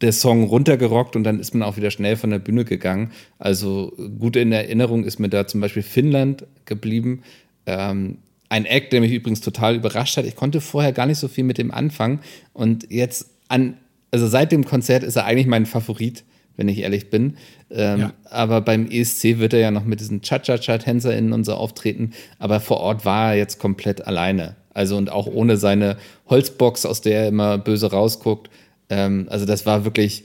[0.00, 3.10] der Song runtergerockt und dann ist man auch wieder schnell von der Bühne gegangen.
[3.38, 7.22] Also gut in Erinnerung ist mir da zum Beispiel Finnland geblieben.
[7.66, 10.24] Ähm, ein Act, der mich übrigens total überrascht hat.
[10.24, 12.20] Ich konnte vorher gar nicht so viel mit dem anfangen.
[12.52, 13.76] Und jetzt an,
[14.10, 16.24] also seit dem Konzert ist er eigentlich mein Favorit,
[16.56, 17.36] wenn ich ehrlich bin.
[17.70, 18.12] Ähm, ja.
[18.24, 22.12] Aber beim ESC wird er ja noch mit diesen Cha-Cha-Cha-TänzerInnen und so auftreten.
[22.38, 24.56] Aber vor Ort war er jetzt komplett alleine.
[24.72, 25.96] Also und auch ohne seine
[26.30, 28.48] Holzbox, aus der er immer böse rausguckt.
[28.88, 30.24] Ähm, also das war wirklich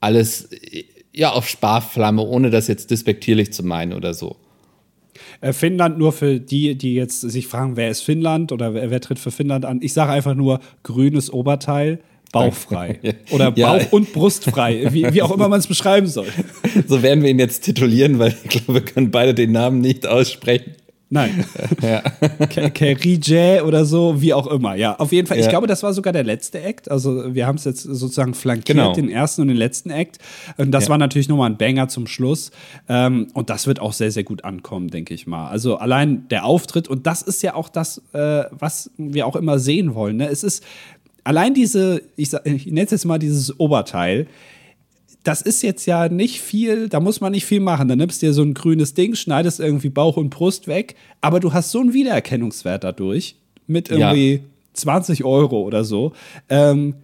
[0.00, 0.48] alles
[1.12, 4.36] ja auf Sparflamme, ohne das jetzt despektierlich zu meinen oder so.
[5.40, 9.00] Äh, Finnland nur für die, die jetzt sich fragen, wer ist Finnland oder wer, wer
[9.00, 9.80] tritt für Finnland an.
[9.82, 12.00] Ich sage einfach nur grünes Oberteil,
[12.32, 12.98] bauchfrei.
[13.30, 13.72] Oder ja.
[13.72, 16.28] Bauch- und Brustfrei, wie, wie auch immer man es beschreiben soll.
[16.86, 20.06] So werden wir ihn jetzt titulieren, weil ich glaube, wir können beide den Namen nicht
[20.06, 20.74] aussprechen.
[21.10, 21.44] Nein.
[21.82, 22.02] ja.
[22.70, 24.74] Kerije oder so, wie auch immer.
[24.74, 25.38] Ja, auf jeden Fall.
[25.38, 25.44] Ja.
[25.44, 26.90] Ich glaube, das war sogar der letzte Act.
[26.90, 28.92] Also, wir haben es jetzt sozusagen flankiert, genau.
[28.92, 30.18] den ersten und den letzten Act.
[30.58, 30.90] Und das ja.
[30.90, 32.50] war natürlich nochmal ein Banger zum Schluss.
[32.88, 35.48] Ähm, und das wird auch sehr, sehr gut ankommen, denke ich mal.
[35.48, 36.88] Also, allein der Auftritt.
[36.88, 40.16] Und das ist ja auch das, äh, was wir auch immer sehen wollen.
[40.18, 40.28] Ne?
[40.28, 40.62] Es ist
[41.24, 44.26] allein diese, ich, ich nenne es jetzt mal dieses Oberteil
[45.28, 47.86] das ist jetzt ja nicht viel, da muss man nicht viel machen.
[47.86, 51.38] Da nimmst du dir so ein grünes Ding, schneidest irgendwie Bauch und Brust weg, aber
[51.38, 53.36] du hast so einen Wiedererkennungswert dadurch
[53.66, 54.40] mit irgendwie ja.
[54.72, 56.14] 20 Euro oder so.
[56.48, 56.94] Ähm,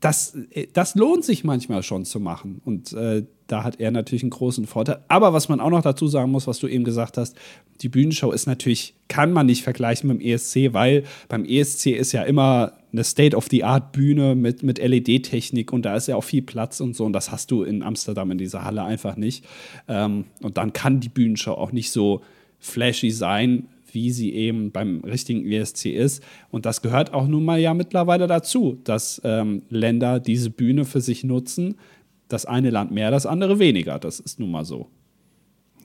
[0.00, 0.36] das,
[0.74, 2.60] das lohnt sich manchmal schon zu machen.
[2.64, 5.02] Und äh, da hat er natürlich einen großen Vorteil.
[5.08, 7.36] Aber was man auch noch dazu sagen muss, was du eben gesagt hast,
[7.80, 12.12] die Bühnenshow ist natürlich, kann man nicht vergleichen mit dem ESC, weil beim ESC ist
[12.12, 16.94] ja immer eine State-of-the-Art-Bühne mit, mit LED-Technik und da ist ja auch viel Platz und
[16.94, 17.04] so.
[17.04, 19.44] Und das hast du in Amsterdam in dieser Halle einfach nicht.
[19.88, 22.22] Ähm, und dann kann die Bühnenshow auch nicht so
[22.58, 26.22] flashy sein, wie sie eben beim richtigen ESC ist.
[26.50, 31.00] Und das gehört auch nun mal ja mittlerweile dazu, dass ähm, Länder diese Bühne für
[31.00, 31.76] sich nutzen.
[32.28, 33.98] Das eine Land mehr, das andere weniger.
[33.98, 34.90] Das ist nun mal so.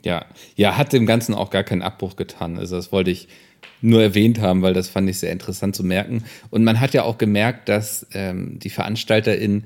[0.04, 2.58] Ja, ja, hat dem Ganzen auch gar keinen Abbruch getan.
[2.58, 3.28] Also das wollte ich
[3.82, 6.24] nur erwähnt haben, weil das fand ich sehr interessant zu merken.
[6.50, 9.66] Und man hat ja auch gemerkt, dass ähm, die VeranstalterInnen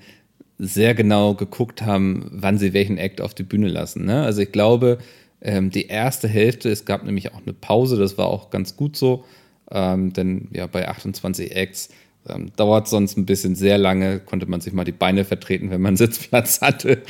[0.57, 4.05] sehr genau geguckt haben, wann sie welchen Act auf die Bühne lassen.
[4.05, 4.23] Ne?
[4.23, 4.99] Also ich glaube,
[5.45, 8.97] ähm, die erste Hälfte, es gab nämlich auch eine Pause, das war auch ganz gut
[8.97, 9.23] so,
[9.69, 11.89] ähm, denn ja, bei 28 Acts
[12.27, 15.81] ähm, dauert sonst ein bisschen sehr lange, konnte man sich mal die Beine vertreten, wenn
[15.81, 17.03] man Sitzplatz hatte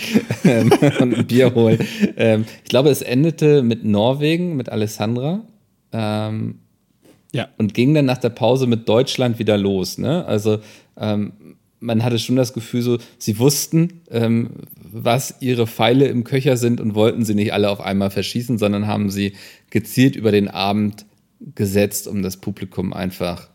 [0.43, 0.69] ähm,
[0.99, 1.79] und ein Bier holen.
[2.17, 5.41] Ähm, ich glaube, es endete mit Norwegen, mit Alessandra.
[5.93, 6.59] Ähm,
[7.31, 7.47] ja.
[7.57, 9.97] Und ging dann nach der Pause mit Deutschland wieder los.
[9.97, 10.25] Ne?
[10.25, 10.59] Also
[10.97, 14.51] man hatte schon das Gefühl, so, sie wussten, ähm,
[14.97, 18.87] was ihre Pfeile im Köcher sind und wollten sie nicht alle auf einmal verschießen, sondern
[18.87, 19.33] haben sie
[19.69, 21.05] gezielt über den Abend
[21.53, 23.49] gesetzt, um das Publikum einfach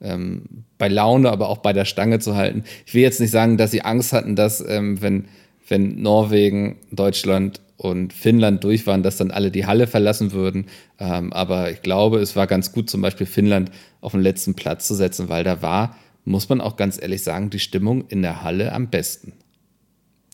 [0.00, 2.64] ähm, bei Laune, aber auch bei der Stange zu halten.
[2.86, 5.26] Ich will jetzt nicht sagen, dass sie Angst hatten, dass ähm, wenn,
[5.68, 10.66] wenn Norwegen, Deutschland und Finnland durch waren, dass dann alle die Halle verlassen würden.
[10.98, 14.88] Ähm, aber ich glaube, es war ganz gut, zum Beispiel Finnland auf den letzten Platz
[14.88, 18.42] zu setzen, weil da war, muss man auch ganz ehrlich sagen, die Stimmung in der
[18.42, 19.34] Halle am besten.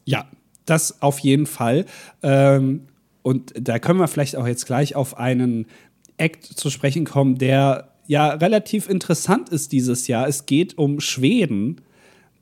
[0.07, 0.27] Ja,
[0.67, 1.87] das auf jeden Fall.
[2.23, 2.83] Ähm,
[3.23, 5.67] und da können wir vielleicht auch jetzt gleich auf einen
[6.17, 10.29] Act zu sprechen kommen, der ja relativ interessant ist dieses Jahr.
[10.29, 11.81] Es geht um Schweden.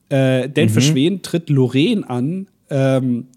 [0.08, 0.72] Äh, denn mhm.
[0.72, 2.48] für Schweden tritt Lorraine an.
[2.70, 3.28] Ähm,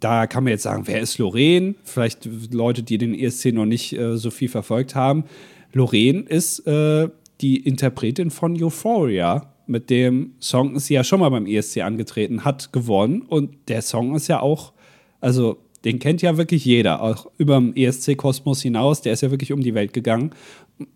[0.00, 1.76] da kann man jetzt sagen, wer ist Lorraine?
[1.84, 5.24] Vielleicht Leute, die den ESC noch nicht äh, so viel verfolgt haben.
[5.72, 7.08] Lorraine ist äh,
[7.40, 9.52] die Interpretin von Euphoria.
[9.66, 13.82] Mit dem Song ist sie ja schon mal beim ESC angetreten, hat gewonnen und der
[13.82, 14.72] Song ist ja auch,
[15.20, 19.52] also den kennt ja wirklich jeder, auch über dem ESC-Kosmos hinaus, der ist ja wirklich
[19.52, 20.30] um die Welt gegangen.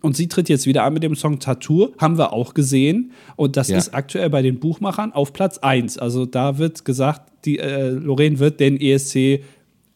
[0.01, 3.11] Und sie tritt jetzt wieder an mit dem Song Tattoo, haben wir auch gesehen.
[3.35, 3.77] Und das ja.
[3.77, 5.97] ist aktuell bei den Buchmachern auf Platz 1.
[5.97, 9.41] Also da wird gesagt, die, äh, Lorraine wird den ESC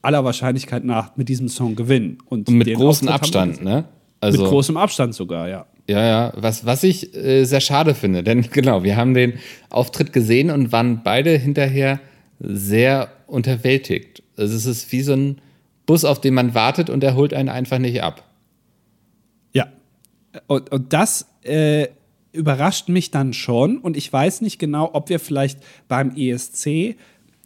[0.02, 2.20] aller Wahrscheinlichkeit nach mit diesem Song gewinnen.
[2.30, 3.86] Und, Und mit großem Abstand, ne?
[4.22, 5.66] Also, mit großem Abstand sogar, ja.
[5.88, 9.34] Ja, ja, was, was ich äh, sehr schade finde, denn genau, wir haben den
[9.70, 12.00] Auftritt gesehen und waren beide hinterher
[12.40, 14.24] sehr unterwältigt.
[14.36, 15.42] Also es ist wie so ein
[15.86, 18.24] Bus, auf den man wartet und der holt einen einfach nicht ab.
[19.54, 19.68] Ja,
[20.48, 21.88] und, und das äh,
[22.32, 26.96] überrascht mich dann schon und ich weiß nicht genau, ob wir vielleicht beim ESC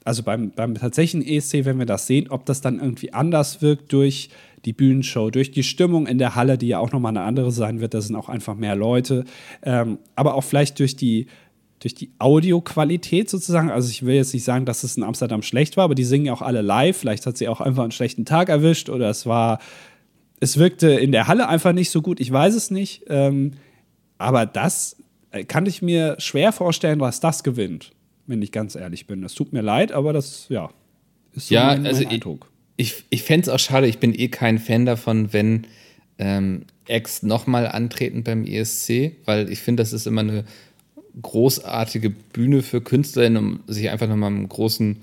[0.09, 3.93] also beim, beim tatsächlichen ESC, wenn wir das sehen, ob das dann irgendwie anders wirkt
[3.93, 4.29] durch
[4.65, 7.81] die Bühnenshow, durch die Stimmung in der Halle, die ja auch nochmal eine andere sein
[7.81, 9.25] wird, da sind auch einfach mehr Leute,
[9.63, 11.27] ähm, aber auch vielleicht durch die,
[11.79, 13.71] durch die Audioqualität sozusagen.
[13.71, 16.25] Also ich will jetzt nicht sagen, dass es in Amsterdam schlecht war, aber die singen
[16.25, 16.97] ja auch alle live.
[16.97, 19.59] Vielleicht hat sie auch einfach einen schlechten Tag erwischt oder es war,
[20.39, 22.19] es wirkte in der Halle einfach nicht so gut.
[22.19, 23.03] Ich weiß es nicht.
[23.07, 23.51] Ähm,
[24.17, 24.97] aber das
[25.31, 27.91] äh, kann ich mir schwer vorstellen, was das gewinnt
[28.29, 29.21] wenn ich ganz ehrlich bin.
[29.21, 30.69] Das tut mir leid, aber das, ja,
[31.33, 32.49] ist so ja, mein, mein also Eindruck.
[32.79, 35.67] Ich, ich, fände es auch schade, ich bin eh kein Fan davon, wenn
[36.17, 40.45] ähm, Ex nochmal antreten beim ESC, weil ich finde, das ist immer eine
[41.21, 44.95] großartige Bühne für KünstlerInnen, um sich einfach nochmal im großen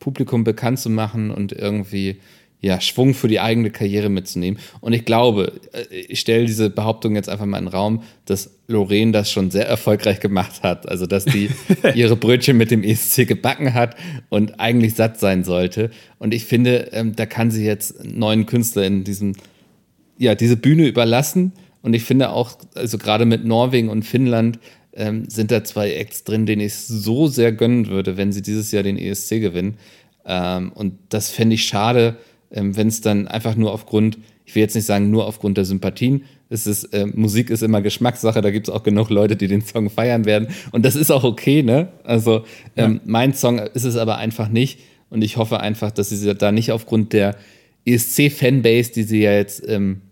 [0.00, 2.16] Publikum bekannt zu machen und irgendwie
[2.62, 4.60] ja, Schwung für die eigene Karriere mitzunehmen.
[4.80, 8.50] Und ich glaube, äh, ich stelle diese Behauptung jetzt einfach mal in den Raum, dass
[8.66, 10.88] Lorraine das schon sehr erfolgreich gemacht hat.
[10.88, 11.50] Also, dass die
[11.94, 13.96] ihre Brötchen mit dem ESC gebacken hat
[14.28, 15.90] und eigentlich satt sein sollte.
[16.18, 19.34] Und ich finde, ähm, da kann sie jetzt neuen Künstler in diesem,
[20.18, 21.52] ja, diese Bühne überlassen.
[21.82, 24.58] Und ich finde auch, also gerade mit Norwegen und Finnland
[24.92, 28.70] ähm, sind da zwei Acts drin, denen ich so sehr gönnen würde, wenn sie dieses
[28.70, 29.78] Jahr den ESC gewinnen.
[30.26, 32.16] Ähm, und das fände ich schade,
[32.50, 35.64] ähm, wenn es dann einfach nur aufgrund, ich will jetzt nicht sagen nur aufgrund der
[35.64, 39.46] Sympathien, es ist, äh, Musik ist immer Geschmackssache, da gibt es auch genug Leute, die
[39.46, 40.48] den Song feiern werden.
[40.72, 41.88] Und das ist auch okay, ne?
[42.02, 42.44] Also
[42.76, 43.00] ähm, ja.
[43.04, 44.80] mein Song ist es aber einfach nicht.
[45.10, 47.36] Und ich hoffe einfach, dass sie da nicht aufgrund der
[47.84, 50.02] ESC-Fanbase, die sie ja jetzt ähm,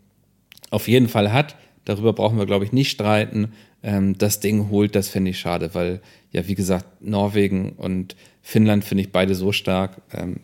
[0.70, 4.94] auf jeden Fall hat, darüber brauchen wir, glaube ich, nicht streiten, ähm, das Ding holt,
[4.94, 6.00] das fände ich schade, weil,
[6.32, 10.02] ja, wie gesagt, Norwegen und Finnland finde ich beide so stark.
[10.12, 10.40] Ähm,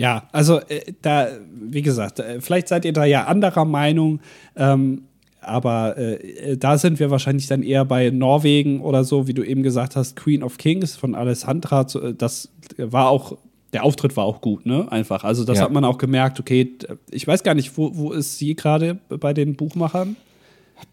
[0.00, 0.22] ja.
[0.32, 4.20] Also äh, da, wie gesagt, äh, vielleicht seid ihr da ja anderer Meinung,
[4.56, 5.02] ähm,
[5.42, 9.62] aber äh, da sind wir wahrscheinlich dann eher bei Norwegen oder so, wie du eben
[9.62, 11.86] gesagt hast, Queen of Kings von Alessandra.
[11.94, 13.36] Äh, das war auch,
[13.74, 14.90] der Auftritt war auch gut, ne?
[14.90, 15.22] Einfach.
[15.22, 15.64] Also das ja.
[15.64, 16.78] hat man auch gemerkt, okay,
[17.10, 20.16] ich weiß gar nicht, wo, wo ist sie gerade bei den Buchmachern?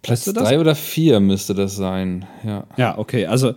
[0.02, 2.66] Platz drei oder vier müsste das sein, ja.
[2.76, 3.26] Ja, okay.
[3.26, 3.54] Also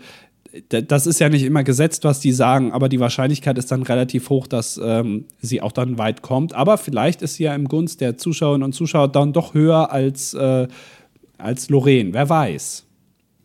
[0.69, 4.31] das ist ja nicht immer gesetzt, was die sagen, aber die Wahrscheinlichkeit ist dann relativ
[4.31, 6.55] hoch, dass ähm, sie auch dann weit kommt.
[6.55, 10.35] Aber vielleicht ist sie ja im Gunst der Zuschauerinnen und Zuschauer dann doch höher als,
[10.35, 10.67] äh,
[11.39, 12.13] als Lorraine.
[12.13, 12.85] Wer weiß.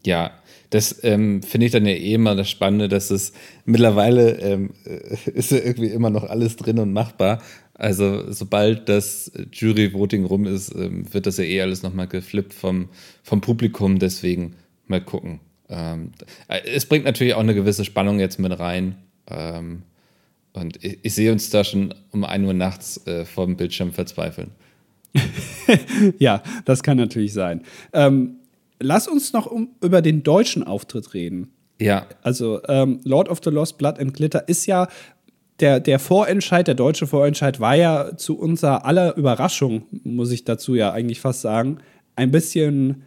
[0.05, 0.31] Ja,
[0.71, 3.33] das ähm, finde ich dann ja eh immer das Spannende, dass es
[3.65, 7.41] mittlerweile ähm, äh, ist ja irgendwie immer noch alles drin und machbar.
[7.75, 12.89] Also sobald das Jury-Voting rum ist, ähm, wird das ja eh alles nochmal geflippt vom,
[13.21, 13.99] vom Publikum.
[13.99, 14.55] Deswegen
[14.87, 15.39] mal gucken.
[15.69, 16.11] Ähm,
[16.47, 18.95] äh, es bringt natürlich auch eine gewisse Spannung jetzt mit rein.
[19.27, 19.83] Ähm,
[20.53, 23.91] und ich, ich, sehe uns da schon um 1 Uhr nachts äh, vor dem Bildschirm
[23.91, 24.51] verzweifeln.
[26.19, 27.63] ja, das kann natürlich sein.
[27.93, 28.37] Ähm,
[28.79, 31.51] lass uns noch um, über den deutschen Auftritt reden.
[31.79, 32.07] Ja.
[32.21, 34.87] Also ähm, Lord of the Lost Blood and Glitter ist ja
[35.59, 40.75] der, der Vorentscheid, der deutsche Vorentscheid war ja zu unserer aller Überraschung, muss ich dazu
[40.75, 41.79] ja eigentlich fast sagen,
[42.15, 43.03] ein bisschen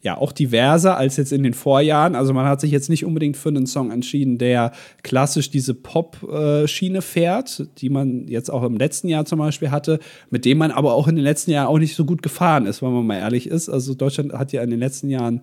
[0.00, 2.14] ja auch diverser als jetzt in den Vorjahren.
[2.14, 7.02] Also man hat sich jetzt nicht unbedingt für einen Song entschieden, der klassisch diese Pop-Schiene
[7.02, 9.98] fährt, die man jetzt auch im letzten Jahr zum Beispiel hatte,
[10.30, 12.82] mit dem man aber auch in den letzten Jahren auch nicht so gut gefahren ist,
[12.82, 13.68] wenn man mal ehrlich ist.
[13.68, 15.42] Also Deutschland hat ja in den letzten Jahren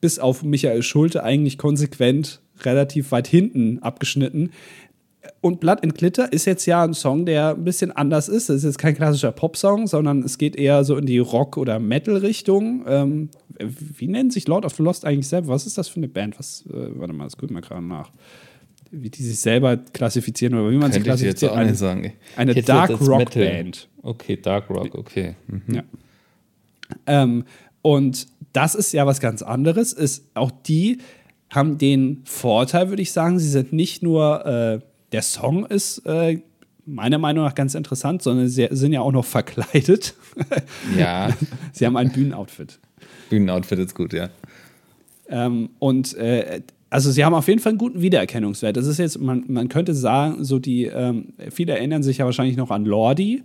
[0.00, 4.50] bis auf Michael Schulte eigentlich konsequent relativ weit hinten abgeschnitten.
[5.40, 8.48] Und Blood and Glitter ist jetzt ja ein Song, der ein bisschen anders ist.
[8.48, 11.78] Es ist jetzt kein klassischer Popsong, sondern es geht eher so in die Rock- oder
[11.78, 12.84] Metal-Richtung.
[12.86, 15.48] Ähm, wie nennt sich Lord of the Lost eigentlich selber?
[15.48, 16.38] Was ist das für eine Band?
[16.38, 18.10] Was, äh, warte mal, das gucken wir gerade nach.
[18.90, 21.36] Wie die sich selber klassifizieren oder wie man sie klassifiziert.
[21.36, 22.12] Ich jetzt auch nicht sagen.
[22.36, 23.88] Eine Dark Rock Band.
[24.02, 25.34] Okay, Dark Rock, okay.
[25.46, 25.74] Mhm.
[25.74, 25.82] Ja.
[27.06, 27.44] Ähm,
[27.82, 29.92] und das ist ja was ganz anderes.
[29.92, 30.98] Ist auch die
[31.50, 34.80] haben den Vorteil, würde ich sagen, sie sind nicht nur äh,
[35.12, 36.40] der Song ist äh,
[36.84, 40.14] meiner Meinung nach ganz interessant, sondern sie sind ja auch noch verkleidet.
[40.96, 41.30] Ja.
[41.72, 42.78] sie haben ein Bühnenoutfit.
[43.30, 44.30] Bühnenoutfit ist gut, ja.
[45.28, 48.76] Ähm, und äh, also sie haben auf jeden Fall einen guten Wiedererkennungswert.
[48.76, 52.56] Das ist jetzt, man, man könnte sagen, so die, ähm, viele erinnern sich ja wahrscheinlich
[52.56, 53.42] noch an Lordi,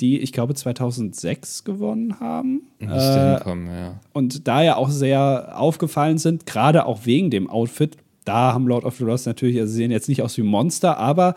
[0.00, 2.62] die, ich glaube, 2006 gewonnen haben.
[2.80, 4.00] Äh, hinkommen, ja.
[4.12, 7.96] Und da ja auch sehr aufgefallen sind, gerade auch wegen dem Outfit,
[8.26, 10.98] da haben Lord of the Lost natürlich, also sie sehen jetzt nicht aus wie Monster,
[10.98, 11.34] aber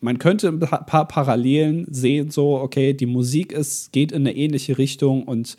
[0.00, 4.76] man könnte ein paar Parallelen sehen, so, okay, die Musik ist, geht in eine ähnliche
[4.76, 5.56] Richtung und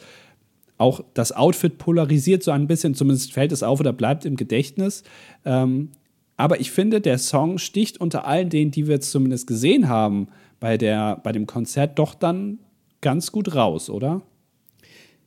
[0.77, 5.03] auch das Outfit polarisiert so ein bisschen, zumindest fällt es auf oder bleibt im Gedächtnis.
[5.45, 5.89] Ähm,
[6.37, 10.27] aber ich finde, der Song sticht unter allen denen, die wir jetzt zumindest gesehen haben,
[10.59, 12.59] bei, der, bei dem Konzert doch dann
[13.01, 14.21] ganz gut raus, oder?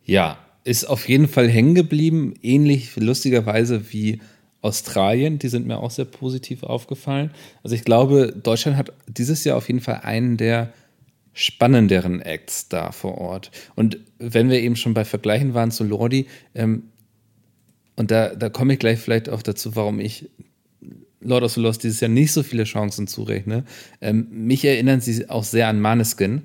[0.04, 4.20] Ja, ist auf jeden Fall hängen geblieben, ähnlich lustigerweise wie
[4.60, 7.30] Australien, die sind mir auch sehr positiv aufgefallen.
[7.62, 10.72] Also ich glaube, Deutschland hat dieses Jahr auf jeden Fall einen der
[11.32, 13.52] spannenderen Acts da vor Ort.
[13.76, 16.84] Und wenn wir eben schon bei Vergleichen waren zu Lordi, ähm,
[17.94, 20.30] und da, da komme ich gleich vielleicht auch dazu, warum ich
[21.20, 23.64] Lord of the Lost dieses Jahr nicht so viele Chancen zurechne.
[24.00, 26.42] Ähm, mich erinnern sie auch sehr an Maneskin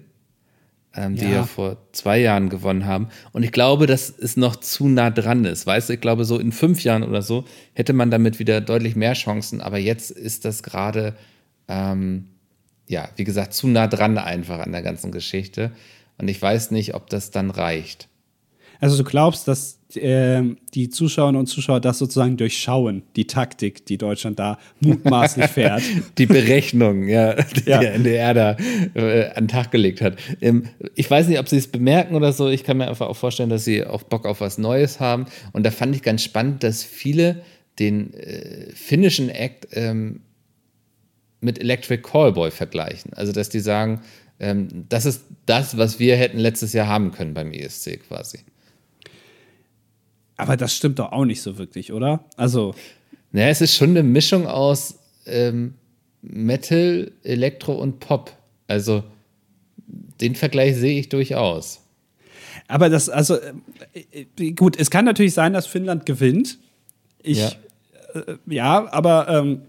[0.95, 1.31] ähm, die ja.
[1.31, 1.43] ja.
[1.43, 3.09] vor zwei Jahren gewonnen haben.
[3.31, 5.65] Und ich glaube, dass es noch zu nah dran ist.
[5.65, 8.95] Weißt du, ich glaube, so in fünf Jahren oder so hätte man damit wieder deutlich
[8.95, 9.61] mehr Chancen.
[9.61, 11.15] Aber jetzt ist das gerade,
[11.67, 12.27] ähm,
[12.87, 15.71] ja, wie gesagt, zu nah dran einfach an der ganzen Geschichte.
[16.17, 18.07] Und ich weiß nicht, ob das dann reicht.
[18.79, 20.41] Also du glaubst, dass äh,
[20.73, 25.83] die Zuschauerinnen und Zuschauer das sozusagen durchschauen, die Taktik, die Deutschland da mutmaßlich fährt.
[26.17, 27.79] die Berechnung, ja, die ja.
[27.79, 28.57] der NDR da
[28.95, 30.17] äh, an den Tag gelegt hat.
[30.41, 32.49] Ähm, ich weiß nicht, ob sie es bemerken oder so.
[32.49, 35.25] Ich kann mir einfach auch vorstellen, dass sie auch Bock auf was Neues haben.
[35.51, 37.41] Und da fand ich ganz spannend, dass viele
[37.79, 40.21] den äh, finnischen Act ähm,
[41.41, 43.13] mit Electric Callboy vergleichen.
[43.13, 44.01] Also, dass die sagen,
[44.39, 48.39] ähm, das ist das, was wir hätten letztes Jahr haben können beim ESC quasi.
[50.37, 52.23] Aber das stimmt doch auch nicht so wirklich, oder?
[52.37, 52.73] Also.
[53.31, 55.75] Naja, es ist schon eine Mischung aus ähm,
[56.21, 58.31] Metal, Elektro und Pop.
[58.67, 59.03] Also
[60.21, 61.81] den Vergleich sehe ich durchaus.
[62.67, 63.37] Aber das, also
[63.93, 66.59] äh, gut, es kann natürlich sein, dass Finnland gewinnt.
[67.21, 67.51] Ich, ja,
[68.13, 69.61] äh, ja aber ähm,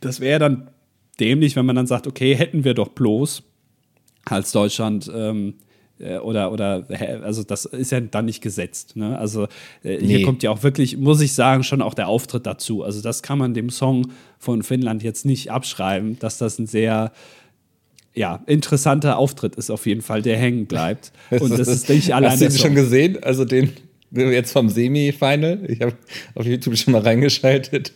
[0.00, 0.70] das wäre dann
[1.18, 3.42] dämlich, wenn man dann sagt, okay, hätten wir doch bloß
[4.24, 5.67] als Deutschland ähm, äh,
[6.22, 6.86] oder oder
[7.22, 8.96] also das ist ja dann nicht gesetzt.
[8.96, 9.18] Ne?
[9.18, 9.44] Also
[9.82, 10.22] äh, hier nee.
[10.22, 12.84] kommt ja auch wirklich, muss ich sagen, schon auch der Auftritt dazu.
[12.84, 17.12] Also das kann man dem Song von Finnland jetzt nicht abschreiben, dass das ein sehr
[18.14, 21.12] ja, interessanter Auftritt ist auf jeden Fall, der hängen bleibt.
[21.30, 22.32] Und das ist nicht allein.
[22.32, 23.22] Hast du den schon gesehen?
[23.22, 23.72] Also den
[24.10, 25.60] jetzt vom Semi-Final?
[25.68, 25.94] Ich habe
[26.34, 27.92] auf YouTube schon mal reingeschaltet.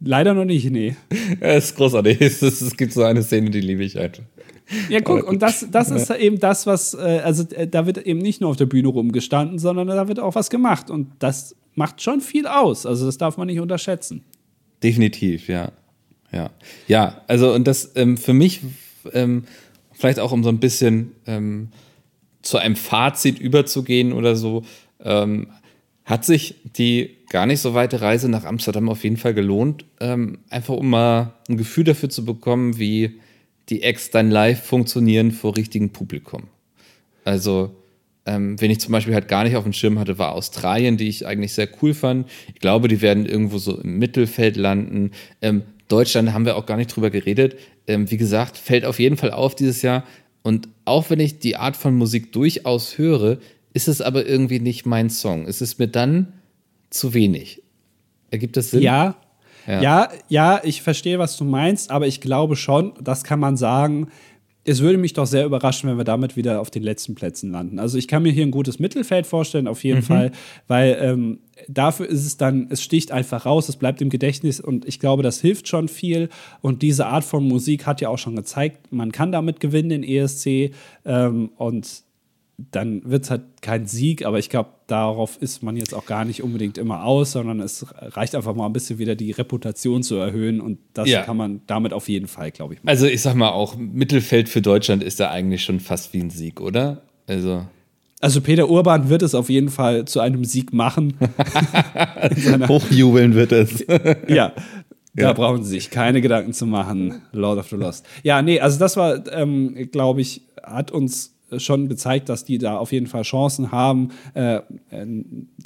[0.00, 0.96] Leider noch nicht, nee.
[1.40, 2.20] Es ist großartig.
[2.20, 4.22] Es, es gibt so eine Szene, die liebe ich einfach.
[4.88, 8.18] Ja, guck, und das, das ist eben das, was, äh, also äh, da wird eben
[8.18, 10.90] nicht nur auf der Bühne rumgestanden, sondern da wird auch was gemacht.
[10.90, 12.84] Und das macht schon viel aus.
[12.84, 14.24] Also das darf man nicht unterschätzen.
[14.82, 15.72] Definitiv, ja.
[16.32, 16.50] Ja,
[16.86, 18.60] ja also und das ähm, für mich,
[19.12, 19.44] ähm,
[19.92, 21.68] vielleicht auch um so ein bisschen ähm,
[22.42, 24.64] zu einem Fazit überzugehen oder so,
[25.00, 25.48] ähm,
[26.04, 30.38] hat sich die gar nicht so weite Reise nach Amsterdam auf jeden Fall gelohnt, ähm,
[30.48, 33.20] einfach um mal ein Gefühl dafür zu bekommen, wie
[33.68, 36.44] die Acts dann live funktionieren vor richtigem Publikum.
[37.24, 37.74] Also,
[38.26, 41.08] ähm, wenn ich zum Beispiel halt gar nicht auf dem Schirm hatte, war Australien, die
[41.08, 42.28] ich eigentlich sehr cool fand.
[42.54, 45.12] Ich glaube, die werden irgendwo so im Mittelfeld landen.
[45.42, 47.56] Ähm, Deutschland haben wir auch gar nicht drüber geredet.
[47.86, 50.04] Ähm, wie gesagt, fällt auf jeden Fall auf dieses Jahr.
[50.42, 53.38] Und auch wenn ich die Art von Musik durchaus höre,
[53.72, 55.46] ist es aber irgendwie nicht mein Song.
[55.46, 56.32] Es ist mir dann
[56.90, 57.62] zu wenig.
[58.30, 58.82] Ergibt das Sinn?
[58.82, 59.16] Ja,
[59.68, 59.82] ja.
[59.82, 64.08] ja, ja, ich verstehe, was du meinst, aber ich glaube schon, das kann man sagen,
[64.64, 67.78] es würde mich doch sehr überraschen, wenn wir damit wieder auf den letzten Plätzen landen.
[67.78, 70.04] Also ich kann mir hier ein gutes Mittelfeld vorstellen, auf jeden mhm.
[70.04, 70.32] Fall,
[70.66, 71.38] weil ähm,
[71.68, 75.22] dafür ist es dann, es sticht einfach raus, es bleibt im Gedächtnis und ich glaube,
[75.22, 76.28] das hilft schon viel.
[76.60, 80.02] Und diese Art von Musik hat ja auch schon gezeigt, man kann damit gewinnen, den
[80.02, 80.72] ESC.
[81.04, 82.02] Ähm, und
[82.58, 86.24] dann wird es halt kein Sieg, aber ich glaube, darauf ist man jetzt auch gar
[86.24, 90.16] nicht unbedingt immer aus, sondern es reicht einfach mal ein bisschen wieder die Reputation zu
[90.16, 91.22] erhöhen und das ja.
[91.22, 92.80] kann man damit auf jeden Fall, glaube ich.
[92.80, 92.88] Machen.
[92.88, 96.30] Also ich sag mal auch, Mittelfeld für Deutschland ist da eigentlich schon fast wie ein
[96.30, 97.02] Sieg, oder?
[97.28, 97.64] Also.
[98.20, 101.14] Also Peter Urban wird es auf jeden Fall zu einem Sieg machen.
[102.68, 103.84] Hochjubeln wird es.
[104.28, 104.52] ja,
[105.14, 105.32] da ja.
[105.32, 108.04] brauchen Sie sich keine Gedanken zu machen, Lord of the Lost.
[108.24, 112.76] Ja, nee, also das war, ähm, glaube ich, hat uns schon gezeigt, dass die da
[112.78, 114.60] auf jeden Fall Chancen haben, äh,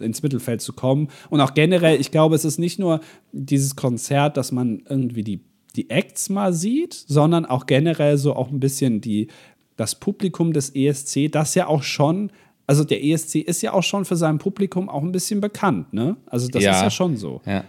[0.01, 1.09] ins Mittelfeld zu kommen.
[1.31, 3.01] Und auch generell, ich glaube, es ist nicht nur
[3.33, 5.41] dieses Konzert, dass man irgendwie die,
[5.77, 9.29] die Acts mal sieht, sondern auch generell so auch ein bisschen die,
[9.77, 12.31] das Publikum des ESC, das ja auch schon
[12.67, 16.17] also der ESC ist ja auch schon für sein Publikum auch ein bisschen bekannt, ne?
[16.27, 17.41] Also das ja, ist ja schon so.
[17.45, 17.65] Ja.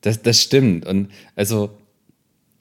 [0.00, 0.86] Das, das stimmt.
[0.86, 1.70] Und also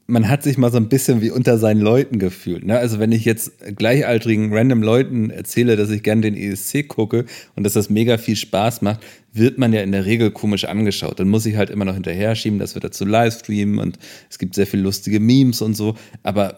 [0.09, 2.65] man hat sich mal so ein bisschen wie unter seinen Leuten gefühlt.
[2.65, 2.77] Ne?
[2.77, 7.65] Also wenn ich jetzt gleichaltrigen random Leuten erzähle, dass ich gerne den ESC gucke und
[7.65, 9.01] dass das mega viel Spaß macht,
[9.33, 11.19] wird man ja in der Regel komisch angeschaut.
[11.19, 13.99] Dann muss ich halt immer noch hinterher schieben, dass wir dazu livestreamen und
[14.29, 15.95] es gibt sehr viel lustige Memes und so.
[16.23, 16.57] Aber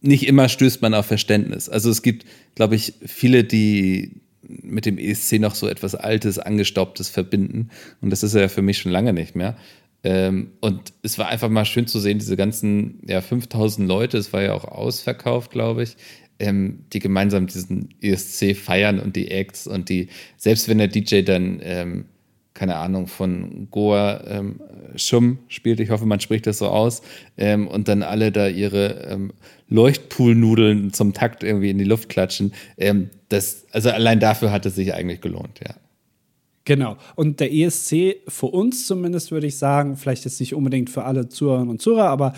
[0.00, 1.68] nicht immer stößt man auf Verständnis.
[1.68, 4.22] Also es gibt, glaube ich, viele, die
[4.62, 7.68] mit dem ESC noch so etwas Altes, Angestaubtes verbinden.
[8.00, 9.56] Und das ist ja für mich schon lange nicht mehr.
[10.04, 14.32] Ähm, und es war einfach mal schön zu sehen, diese ganzen ja, 5000 Leute, es
[14.32, 15.96] war ja auch ausverkauft, glaube ich,
[16.38, 21.22] ähm, die gemeinsam diesen ESC feiern und die Acts und die, selbst wenn der DJ
[21.22, 22.04] dann, ähm,
[22.54, 24.60] keine Ahnung, von Goa ähm,
[24.96, 27.02] Schum spielt, ich hoffe, man spricht das so aus,
[27.38, 29.32] ähm, und dann alle da ihre ähm,
[29.68, 34.74] Leuchtpoolnudeln zum Takt irgendwie in die Luft klatschen, ähm, das, also allein dafür hat es
[34.74, 35.74] sich eigentlich gelohnt, ja.
[36.64, 36.96] Genau.
[37.16, 41.28] Und der ESC, für uns zumindest, würde ich sagen, vielleicht jetzt nicht unbedingt für alle
[41.28, 42.34] Zuhörerinnen und Zuhörer, aber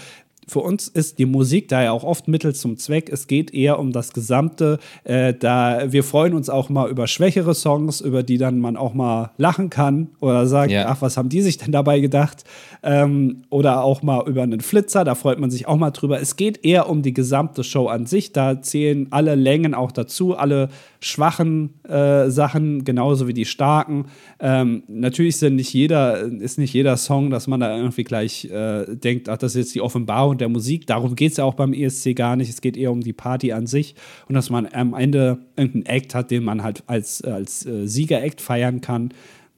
[0.48, 3.10] für uns ist die Musik da ja auch oft Mittel zum Zweck.
[3.10, 4.78] Es geht eher um das Gesamte.
[5.04, 8.94] Äh, da wir freuen uns auch mal über schwächere Songs, über die dann man auch
[8.94, 10.86] mal lachen kann oder sagt, ja.
[10.88, 12.44] ach, was haben die sich denn dabei gedacht?
[12.82, 16.20] Ähm, oder auch mal über einen Flitzer, da freut man sich auch mal drüber.
[16.20, 18.32] Es geht eher um die gesamte Show an sich.
[18.32, 20.68] Da zählen alle Längen auch dazu, alle
[21.00, 24.06] schwachen äh, Sachen, genauso wie die starken.
[24.40, 28.96] Ähm, natürlich sind nicht jeder, ist nicht jeder Song, dass man da irgendwie gleich äh,
[28.96, 30.86] denkt, ach, das ist jetzt die Offenbarung der Musik.
[30.86, 32.50] Darum geht es ja auch beim ESC gar nicht.
[32.50, 33.94] Es geht eher um die Party an sich
[34.28, 38.40] und dass man am Ende irgendeinen Act hat, den man halt als, als äh, Sieger-Act
[38.40, 39.12] feiern kann.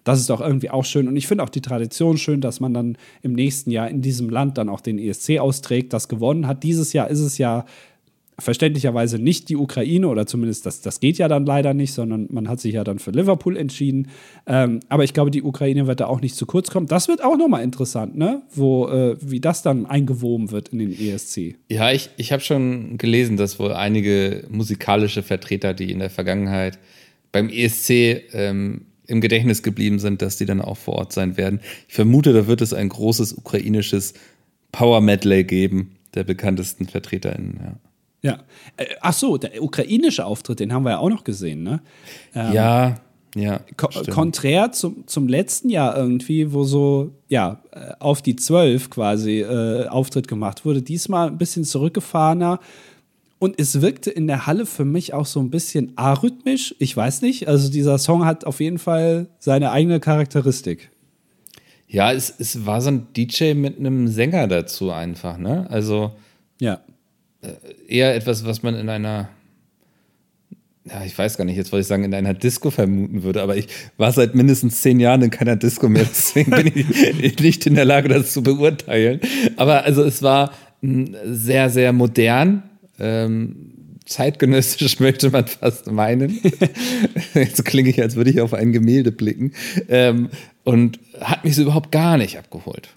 [0.05, 1.09] Das ist doch irgendwie auch schön.
[1.09, 4.31] Und ich finde auch die Tradition schön, dass man dann im nächsten Jahr in diesem
[4.31, 6.63] Land dann auch den ESC austrägt, das gewonnen hat.
[6.63, 7.65] Dieses Jahr ist es ja
[8.39, 12.49] verständlicherweise nicht die Ukraine oder zumindest das, das geht ja dann leider nicht, sondern man
[12.49, 14.09] hat sich ja dann für Liverpool entschieden.
[14.47, 16.87] Ähm, aber ich glaube, die Ukraine wird da auch nicht zu kurz kommen.
[16.87, 18.43] Das wird auch nochmal interessant, ne?
[18.55, 21.57] Wo, äh, wie das dann eingewoben wird in den ESC.
[21.71, 26.79] Ja, ich, ich habe schon gelesen, dass wohl einige musikalische Vertreter, die in der Vergangenheit
[27.33, 27.91] beim ESC
[28.35, 31.61] ähm, im Gedächtnis geblieben sind, dass die dann auch vor Ort sein werden.
[31.89, 34.13] Ich vermute, da wird es ein großes ukrainisches
[34.73, 37.77] Power Medley geben, der bekanntesten VertreterInnen, ja.
[38.23, 38.39] Ja.
[38.77, 41.81] Äh, ach so, der ukrainische Auftritt, den haben wir ja auch noch gesehen, ne?
[42.35, 42.95] Ähm, ja,
[43.37, 43.61] ja.
[43.77, 49.41] Ko konträr zum, zum letzten Jahr irgendwie, wo so, ja, äh, auf die zwölf quasi
[49.41, 50.81] äh, Auftritt gemacht wurde.
[50.81, 52.61] Diesmal ein bisschen zurückgefahrener.
[53.39, 56.75] Und es wirkte in der Halle für mich auch so ein bisschen arrhythmisch.
[56.79, 57.47] Ich weiß nicht.
[57.47, 60.91] Also dieser Song hat auf jeden Fall seine eigene Charakteristik.
[61.87, 65.67] Ja, es, es war so ein DJ mit einem Sänger dazu einfach, ne?
[65.69, 66.13] Also.
[66.59, 66.81] Ja.
[67.47, 69.29] Äh, eher etwas, was man in einer,
[70.85, 73.57] ja, ich weiß gar nicht, jetzt wollte ich sagen, in einer Disco vermuten würde, aber
[73.57, 76.73] ich war seit mindestens zehn Jahren in keiner Disco mehr, deswegen bin
[77.21, 79.21] ich nicht in der Lage, das zu beurteilen.
[79.57, 82.63] Aber also es war sehr, sehr modern,
[82.99, 83.73] ähm,
[84.05, 86.41] zeitgenössisch möchte man fast meinen.
[87.35, 89.53] Jetzt klinge ich, als würde ich auf ein Gemälde blicken.
[89.89, 90.31] Ähm,
[90.65, 92.91] und hat mich so überhaupt gar nicht abgeholt.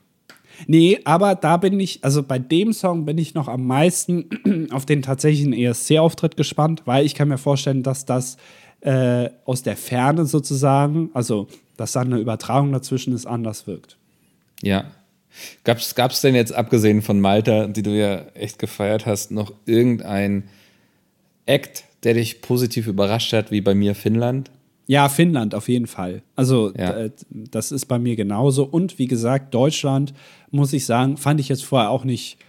[0.68, 4.86] Nee, aber da bin ich, also bei dem Song bin ich noch am meisten auf
[4.86, 8.38] den tatsächlichen ESC-Auftritt gespannt, weil ich kann mir vorstellen, dass das
[8.82, 11.48] äh, aus der Ferne sozusagen, also
[11.78, 13.98] dass da eine Übertragung dazwischen ist, anders wirkt.
[14.62, 14.86] Ja.
[15.64, 20.50] Gab es denn jetzt, abgesehen von Malta, die du ja echt gefeiert hast, noch irgendein
[21.46, 24.52] Act, der dich positiv überrascht hat, wie bei mir Finnland?
[24.90, 26.24] Ja, Finnland auf jeden Fall.
[26.36, 27.10] Also ja.
[27.30, 28.64] das ist bei mir genauso.
[28.64, 30.16] Und wie gesagt, Deutschland,
[30.50, 32.40] muss ich sagen, fand ich jetzt vorher auch nicht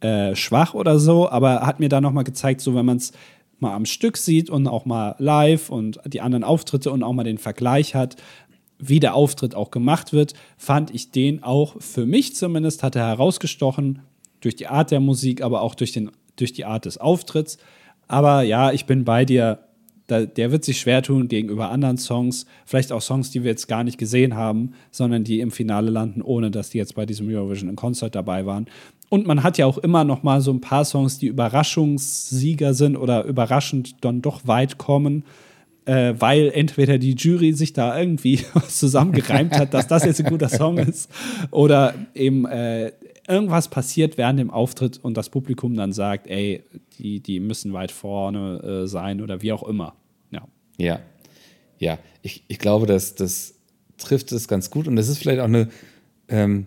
[0.00, 3.12] äh, schwach oder so, aber hat mir da nochmal gezeigt, so wenn man es
[3.60, 7.22] mal am Stück sieht und auch mal live und die anderen Auftritte und auch mal
[7.22, 8.16] den Vergleich hat,
[8.80, 13.06] wie der Auftritt auch gemacht wird, fand ich den auch für mich zumindest, hat er
[13.06, 14.00] herausgestochen
[14.40, 17.58] durch die Art der Musik, aber auch durch, den, durch die Art des Auftritts.
[18.08, 19.60] Aber ja, ich bin bei dir
[20.08, 23.68] da, der wird sich schwer tun gegenüber anderen Songs, vielleicht auch Songs, die wir jetzt
[23.68, 27.28] gar nicht gesehen haben, sondern die im Finale landen, ohne dass die jetzt bei diesem
[27.28, 28.66] Eurovision Concert dabei waren.
[29.10, 32.96] Und man hat ja auch immer noch mal so ein paar Songs, die Überraschungssieger sind
[32.96, 35.24] oder überraschend dann doch weit kommen,
[35.84, 40.48] äh, weil entweder die Jury sich da irgendwie zusammengereimt hat, dass das jetzt ein guter
[40.48, 41.10] Song ist,
[41.50, 42.92] oder eben äh,
[43.28, 46.64] irgendwas passiert während dem Auftritt und das Publikum dann sagt, ey,
[46.98, 49.94] die, die müssen weit vorne äh, sein oder wie auch immer.
[50.30, 50.48] Ja.
[50.78, 51.00] Ja.
[51.78, 53.54] Ja, ich, ich glaube, dass das
[53.98, 55.68] trifft es ganz gut und das ist vielleicht auch eine,
[56.28, 56.66] ähm,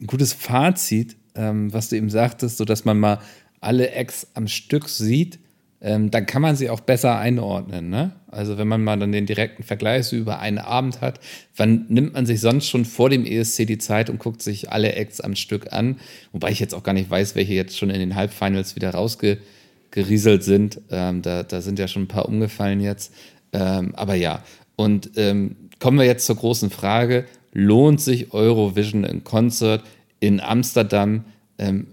[0.00, 3.20] ein gutes Fazit, ähm, was du eben sagtest, so dass man mal
[3.60, 5.38] alle Acts am Stück sieht
[5.82, 7.88] ähm, dann kann man sie auch besser einordnen.
[7.88, 8.12] Ne?
[8.28, 11.20] Also wenn man mal dann den direkten Vergleich so über einen Abend hat,
[11.56, 14.92] wann nimmt man sich sonst schon vor dem ESC die Zeit und guckt sich alle
[14.92, 15.96] Acts am Stück an?
[16.32, 20.44] Wobei ich jetzt auch gar nicht weiß, welche jetzt schon in den Halbfinals wieder rausgerieselt
[20.44, 20.80] sind.
[20.90, 23.14] Ähm, da, da sind ja schon ein paar umgefallen jetzt.
[23.52, 24.42] Ähm, aber ja,
[24.76, 29.82] und ähm, kommen wir jetzt zur großen Frage, lohnt sich Eurovision in Concert
[30.20, 31.24] in Amsterdam?
[31.58, 31.86] Ähm,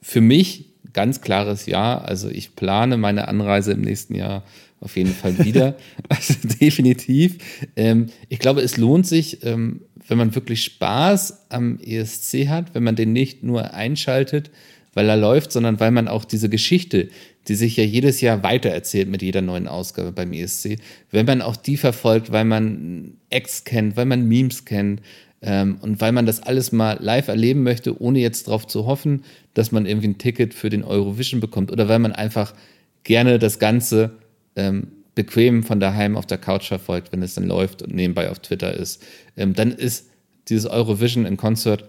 [0.00, 1.98] für mich ganz klares Ja.
[1.98, 4.42] Also ich plane meine Anreise im nächsten Jahr
[4.80, 5.76] auf jeden Fall wieder.
[6.08, 7.38] also definitiv.
[7.76, 12.82] Ähm, ich glaube, es lohnt sich, ähm, wenn man wirklich Spaß am ESC hat, wenn
[12.82, 14.50] man den nicht nur einschaltet,
[14.94, 17.08] weil er läuft, sondern weil man auch diese Geschichte,
[17.48, 20.78] die sich ja jedes Jahr weitererzählt mit jeder neuen Ausgabe beim ESC,
[21.10, 25.00] wenn man auch die verfolgt, weil man Ex kennt, weil man Memes kennt,
[25.42, 29.24] ähm, und weil man das alles mal live erleben möchte, ohne jetzt darauf zu hoffen,
[29.54, 32.54] dass man irgendwie ein Ticket für den Eurovision bekommt oder weil man einfach
[33.02, 34.12] gerne das Ganze
[34.54, 38.38] ähm, bequem von daheim auf der Couch verfolgt, wenn es dann läuft und nebenbei auf
[38.38, 39.02] Twitter ist,
[39.36, 40.08] ähm, dann ist
[40.48, 41.84] dieses Eurovision in Concert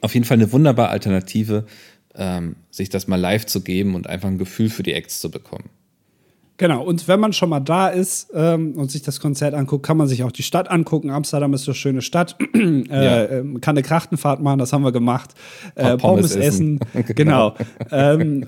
[0.00, 1.66] auf jeden Fall eine wunderbare Alternative,
[2.14, 5.30] ähm, sich das mal live zu geben und einfach ein Gefühl für die Acts zu
[5.30, 5.68] bekommen.
[6.62, 9.96] Genau, und wenn man schon mal da ist ähm, und sich das Konzert anguckt, kann
[9.96, 11.10] man sich auch die Stadt angucken.
[11.10, 12.36] Amsterdam ist eine schöne Stadt.
[12.54, 13.28] äh, ja.
[13.28, 15.30] Ähm, kann eine Krachtenfahrt machen, das haben wir gemacht.
[15.74, 16.78] Äh, Pommes, Pommes, essen.
[16.94, 17.14] essen.
[17.16, 17.56] genau.
[17.90, 18.46] ähm,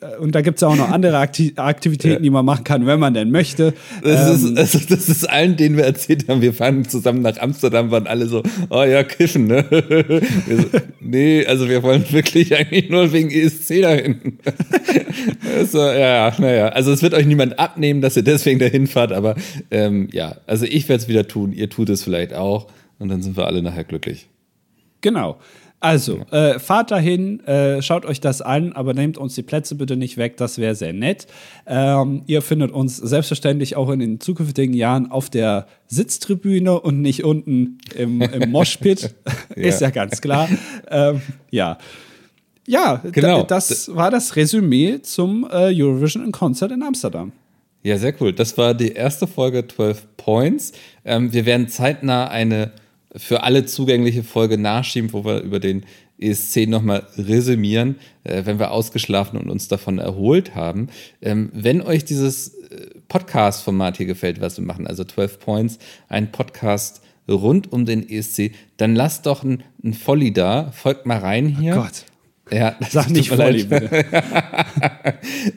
[0.00, 2.20] äh, und da gibt es auch noch andere Akti Aktivitäten, ja.
[2.20, 3.74] die man machen kann, wenn man denn möchte.
[4.02, 7.36] Das, ähm, ist, also das ist allen, denen wir erzählt haben, wir fahren zusammen nach
[7.36, 9.66] Amsterdam, waren alle so, oh ja, kiffen, ne?
[10.48, 14.38] so, nee, also wir wollen wirklich eigentlich nur wegen ESC dahin.
[15.70, 19.12] so, ja, naja, also es wird euch niemand niemand abnehmen, dass ihr deswegen dahin fahrt,
[19.12, 19.34] aber
[19.70, 22.68] ähm, ja, also ich werde es wieder tun, ihr tut es vielleicht auch
[22.98, 24.28] und dann sind wir alle nachher glücklich.
[25.00, 25.38] Genau.
[25.80, 29.96] Also, äh, fahrt dahin, äh, schaut euch das an, aber nehmt uns die Plätze bitte
[29.96, 31.26] nicht weg, das wäre sehr nett.
[31.66, 37.24] Ähm, ihr findet uns selbstverständlich auch in den zukünftigen Jahren auf der Sitztribüne und nicht
[37.24, 39.12] unten im, im Moshpit.
[39.56, 40.48] Ist ja ganz klar.
[40.88, 41.20] Ähm,
[41.50, 41.78] ja.
[42.66, 43.42] Ja, Genau.
[43.42, 47.32] das war das Resümee zum äh, Eurovision in Concert in Amsterdam.
[47.82, 48.32] Ja, sehr cool.
[48.32, 50.72] Das war die erste Folge 12 Points.
[51.04, 52.70] Ähm, wir werden zeitnah eine
[53.16, 55.84] für alle zugängliche Folge nachschieben, wo wir über den
[56.18, 60.88] ESC nochmal resümieren, äh, wenn wir ausgeschlafen und uns davon erholt haben.
[61.20, 66.30] Ähm, wenn euch dieses äh, Podcast-Format hier gefällt, was wir machen, also 12 Points, ein
[66.30, 71.48] Podcast rund um den ESC, dann lasst doch ein, ein Folly da, folgt mal rein
[71.48, 71.74] hier.
[71.74, 72.04] Gott.
[72.52, 74.04] Ja, das Sag nicht bitte.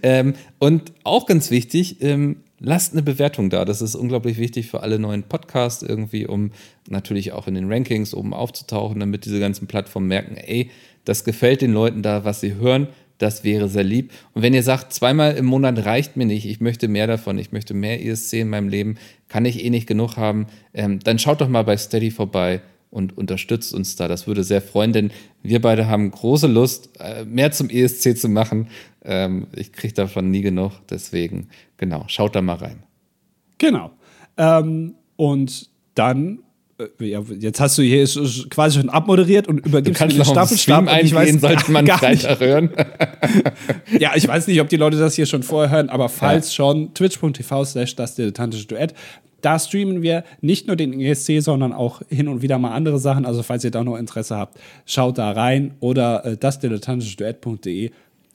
[0.03, 3.65] Ähm, und auch ganz wichtig, ähm, lasst eine Bewertung da.
[3.65, 6.51] Das ist unglaublich wichtig für alle neuen Podcasts irgendwie, um
[6.87, 10.69] natürlich auch in den Rankings oben aufzutauchen, damit diese ganzen Plattformen merken, ey,
[11.03, 12.87] das gefällt den Leuten da, was sie hören.
[13.17, 14.11] Das wäre sehr lieb.
[14.33, 17.51] Und wenn ihr sagt, zweimal im Monat reicht mir nicht, ich möchte mehr davon, ich
[17.51, 18.97] möchte mehr ESC in meinem Leben,
[19.29, 23.17] kann ich eh nicht genug haben, ähm, dann schaut doch mal bei Steady vorbei und
[23.17, 24.07] unterstützt uns da.
[24.07, 25.11] Das würde sehr freuen, denn
[25.43, 28.67] wir beide haben große Lust, äh, mehr zum ESC zu machen.
[29.03, 30.71] Ähm, ich kriege davon nie genug.
[30.89, 32.83] Deswegen, genau, schaut da mal rein.
[33.57, 33.91] Genau.
[34.37, 36.39] Ähm, und dann,
[36.99, 40.25] ja, jetzt hast du hier sch- sch- quasi schon abmoderiert und Du übergibst mir den
[40.25, 40.89] Staffelstab.
[41.03, 42.69] Ich weiß sollte man gar nicht, hören.
[43.99, 46.93] Ja, ich weiß nicht, ob die Leute das hier schon vorher hören, aber falls schon,
[46.93, 48.93] twitch.tv slash das dilettantische Duett.
[49.41, 53.25] Da streamen wir nicht nur den ESC, sondern auch hin und wieder mal andere Sachen.
[53.25, 57.91] Also falls ihr da noch Interesse habt, schaut da rein oder äh, dasdilettantische Duett.de,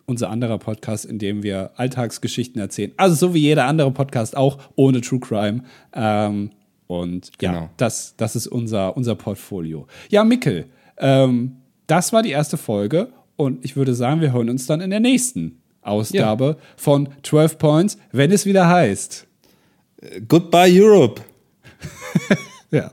[0.07, 2.93] unser anderer Podcast, in dem wir Alltagsgeschichten erzählen.
[2.97, 5.62] Also so wie jeder andere Podcast auch, ohne True Crime.
[5.95, 6.51] Ähm,
[6.91, 7.70] und ja, Genau.
[7.76, 9.86] das, das ist unser, unser Portfolio.
[10.09, 10.66] Ja, Mickel,
[10.99, 14.91] ähm, das war die erste Folge und ich würde sagen, wir hören uns dann in
[14.91, 19.26] der nächsten Ausgabe von 12 Points, wenn es wieder heißt.
[20.28, 21.22] Goodbye Europe.
[22.72, 22.93] Ja.